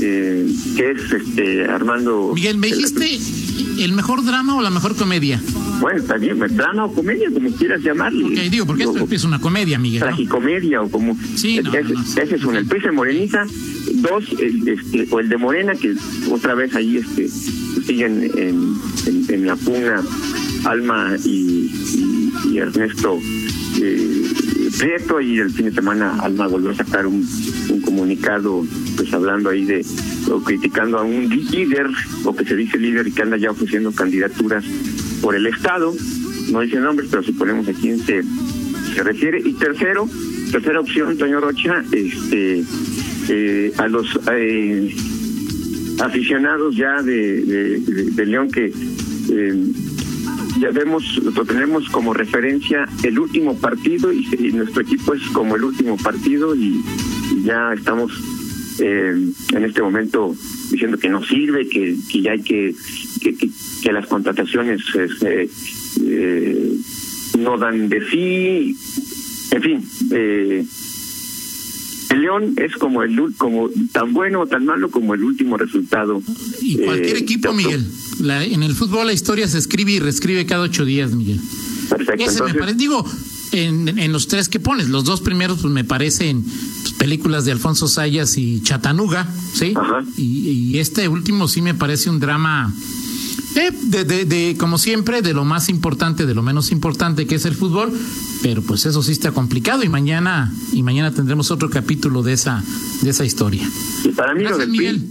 eh, 0.00 0.46
que 0.76 0.90
es 0.92 1.12
este 1.12 1.64
Armando. 1.64 2.32
Miguel, 2.34 2.58
¿me 2.58 2.68
dijiste 2.68 3.18
el 3.82 3.92
mejor 3.92 4.24
drama 4.24 4.56
o 4.56 4.62
la 4.62 4.70
mejor 4.70 4.96
comedia? 4.96 5.42
Bueno, 5.80 6.02
bien, 6.18 6.38
pues, 6.38 6.56
drama 6.56 6.86
o 6.86 6.92
comedia, 6.92 7.30
como 7.30 7.50
quieras 7.50 7.82
llamarle. 7.82 8.24
Ok, 8.24 8.50
digo, 8.50 8.66
porque 8.66 8.84
esto 8.84 9.06
es 9.10 9.24
una 9.24 9.40
comedia, 9.40 9.78
Miguel. 9.78 10.00
¿no? 10.00 10.06
tragicomedia 10.06 10.80
o 10.82 10.88
como 10.90 11.16
Sí, 11.34 11.60
no, 11.62 11.70
ese, 11.74 11.82
no, 11.92 12.00
no. 12.00 12.22
ese 12.22 12.36
es 12.36 12.44
uno 12.44 12.58
el 12.58 12.66
PRI 12.66 12.80
se 12.80 12.90
moreniza 12.92 13.44
dos 13.96 14.24
el, 14.40 14.68
este, 14.68 15.06
o 15.10 15.20
el 15.20 15.28
de 15.28 15.36
Morena 15.36 15.74
que 15.74 15.94
otra 16.30 16.54
vez 16.54 16.74
ahí 16.74 16.96
este 16.98 17.28
siguen 17.28 18.30
en, 18.36 18.74
en, 19.06 19.34
en 19.34 19.46
la 19.46 19.56
pugna 19.56 20.02
Alma 20.64 21.14
y, 21.24 21.30
y, 21.30 22.32
y 22.52 22.58
Ernesto 22.58 23.18
eh, 23.82 24.22
Prieto 24.78 25.20
y 25.20 25.38
el 25.38 25.50
fin 25.50 25.66
de 25.66 25.72
semana 25.72 26.18
Alma 26.20 26.46
volvió 26.48 26.70
a 26.70 26.74
sacar 26.74 27.06
un, 27.06 27.26
un 27.70 27.80
comunicado 27.80 28.64
pues 28.96 29.12
hablando 29.12 29.48
ahí 29.50 29.64
de 29.64 29.84
o 30.30 30.42
criticando 30.42 30.98
a 30.98 31.02
un 31.02 31.28
líder 31.28 31.86
o 32.24 32.34
que 32.34 32.44
se 32.44 32.56
dice 32.56 32.78
líder 32.78 33.06
y 33.06 33.12
que 33.12 33.22
anda 33.22 33.36
ya 33.36 33.50
ofreciendo 33.50 33.92
candidaturas 33.92 34.64
por 35.22 35.34
el 35.34 35.46
estado 35.46 35.94
no 36.50 36.60
dice 36.60 36.78
nombres 36.80 37.08
pero 37.10 37.22
suponemos 37.22 37.66
a 37.68 37.72
quién 37.72 37.98
se 38.00 38.22
se 38.94 39.02
refiere. 39.02 39.40
Y 39.44 39.52
tercero, 39.54 40.08
tercera 40.52 40.80
opción, 40.80 41.18
Toño 41.18 41.38
Rocha, 41.40 41.84
este, 41.92 42.64
eh, 43.28 43.72
a 43.76 43.88
los 43.88 44.06
eh, 44.32 44.94
aficionados 46.00 46.76
ya 46.76 47.02
de- 47.02 47.80
de 48.14 48.26
León 48.26 48.50
que 48.50 48.66
eh, 49.30 49.72
ya 50.60 50.70
vemos, 50.70 51.04
lo 51.22 51.44
tenemos 51.44 51.88
como 51.90 52.12
referencia 52.14 52.88
el 53.02 53.18
último 53.18 53.56
partido 53.58 54.12
y, 54.12 54.26
y 54.38 54.52
nuestro 54.52 54.82
equipo 54.82 55.14
es 55.14 55.22
como 55.28 55.56
el 55.56 55.64
último 55.64 55.96
partido 55.96 56.54
y, 56.54 56.82
ya 57.44 57.72
estamos 57.74 58.12
eh, 58.78 59.14
en 59.54 59.64
este 59.64 59.82
momento 59.82 60.34
diciendo 60.70 60.98
que 60.98 61.08
no 61.08 61.24
sirve, 61.24 61.68
que, 61.68 61.96
que 62.10 62.22
ya 62.22 62.32
hay 62.32 62.42
que, 62.42 62.74
que, 63.20 63.34
que- 63.36 63.50
que 63.82 63.92
las 63.92 64.06
contrataciones 64.06 64.80
este, 64.94 65.48
eh, 66.02 66.76
no 67.38 67.56
dan 67.58 67.88
de 67.88 68.00
sí, 68.10 68.76
en 69.52 69.62
fin, 69.62 69.84
eh, 70.10 70.64
el 72.10 72.20
León 72.22 72.54
es 72.56 72.74
como 72.76 73.02
el 73.02 73.16
como 73.36 73.68
tan 73.92 74.12
bueno 74.12 74.40
o 74.42 74.46
tan 74.46 74.64
malo 74.64 74.90
como 74.90 75.14
el 75.14 75.24
último 75.24 75.56
resultado. 75.56 76.22
Y 76.60 76.76
cualquier 76.78 77.16
eh, 77.16 77.20
equipo, 77.20 77.52
Miguel. 77.52 77.84
La- 78.20 78.44
en 78.44 78.62
el 78.62 78.74
fútbol 78.74 79.06
la 79.06 79.12
historia 79.12 79.46
se 79.48 79.58
escribe 79.58 79.92
y 79.92 79.98
reescribe 80.00 80.46
cada 80.46 80.62
ocho 80.62 80.84
días, 80.84 81.12
Miguel. 81.12 81.40
Perfecto. 81.88 82.24
Ese 82.24 82.42
me 82.42 82.54
parece, 82.54 82.76
digo, 82.78 83.04
en, 83.52 83.98
en 83.98 84.12
los 84.12 84.26
tres 84.28 84.48
que 84.48 84.58
pones, 84.60 84.88
los 84.88 85.04
dos 85.04 85.20
primeros 85.20 85.60
pues 85.60 85.72
me 85.72 85.84
parecen 85.84 86.44
películas 86.98 87.44
de 87.44 87.52
Alfonso 87.52 87.88
Sayas 87.88 88.36
y 88.38 88.60
Chatanuga, 88.62 89.28
¿sí? 89.54 89.72
Ajá. 89.76 90.02
Y, 90.16 90.48
y 90.72 90.78
este 90.78 91.08
último 91.08 91.46
sí 91.48 91.60
me 91.62 91.74
parece 91.74 92.08
un 92.10 92.18
drama, 92.20 92.72
eh, 93.56 93.70
de, 93.82 94.04
de, 94.04 94.24
de, 94.24 94.56
como 94.58 94.78
siempre, 94.78 95.22
de 95.22 95.32
lo 95.32 95.44
más 95.44 95.68
importante, 95.68 96.26
de 96.26 96.34
lo 96.34 96.42
menos 96.42 96.72
importante 96.72 97.26
que 97.26 97.36
es 97.36 97.44
el 97.44 97.54
fútbol, 97.54 97.92
pero 98.42 98.62
pues 98.62 98.86
eso 98.86 99.02
sí 99.02 99.12
está 99.12 99.32
complicado 99.32 99.82
y 99.82 99.88
mañana 99.88 100.52
y 100.72 100.82
mañana 100.82 101.12
tendremos 101.12 101.50
otro 101.50 101.70
capítulo 101.70 102.22
de 102.22 102.32
esa 102.34 102.62
de 103.02 103.10
esa 103.10 103.24
historia. 103.24 103.68
y 104.04 104.08
para 104.10 104.34
mí 104.34 104.42
lo 104.42 104.50
Gracias, 104.50 104.58
del 104.58 104.70
Miguel. 104.70 105.08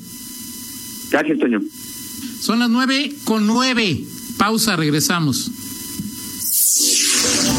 Gracias, 1.11 1.39
Toño. 1.39 1.61
Son 2.39 2.59
las 2.59 2.69
nueve 2.69 3.15
con 3.23 3.47
nueve. 3.47 4.03
Pausa, 4.37 4.75
regresamos. 4.75 5.51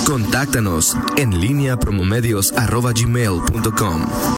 Contáctanos 0.04 0.96
en 1.16 1.40
línea 1.40 1.78
promomedios 1.78 2.52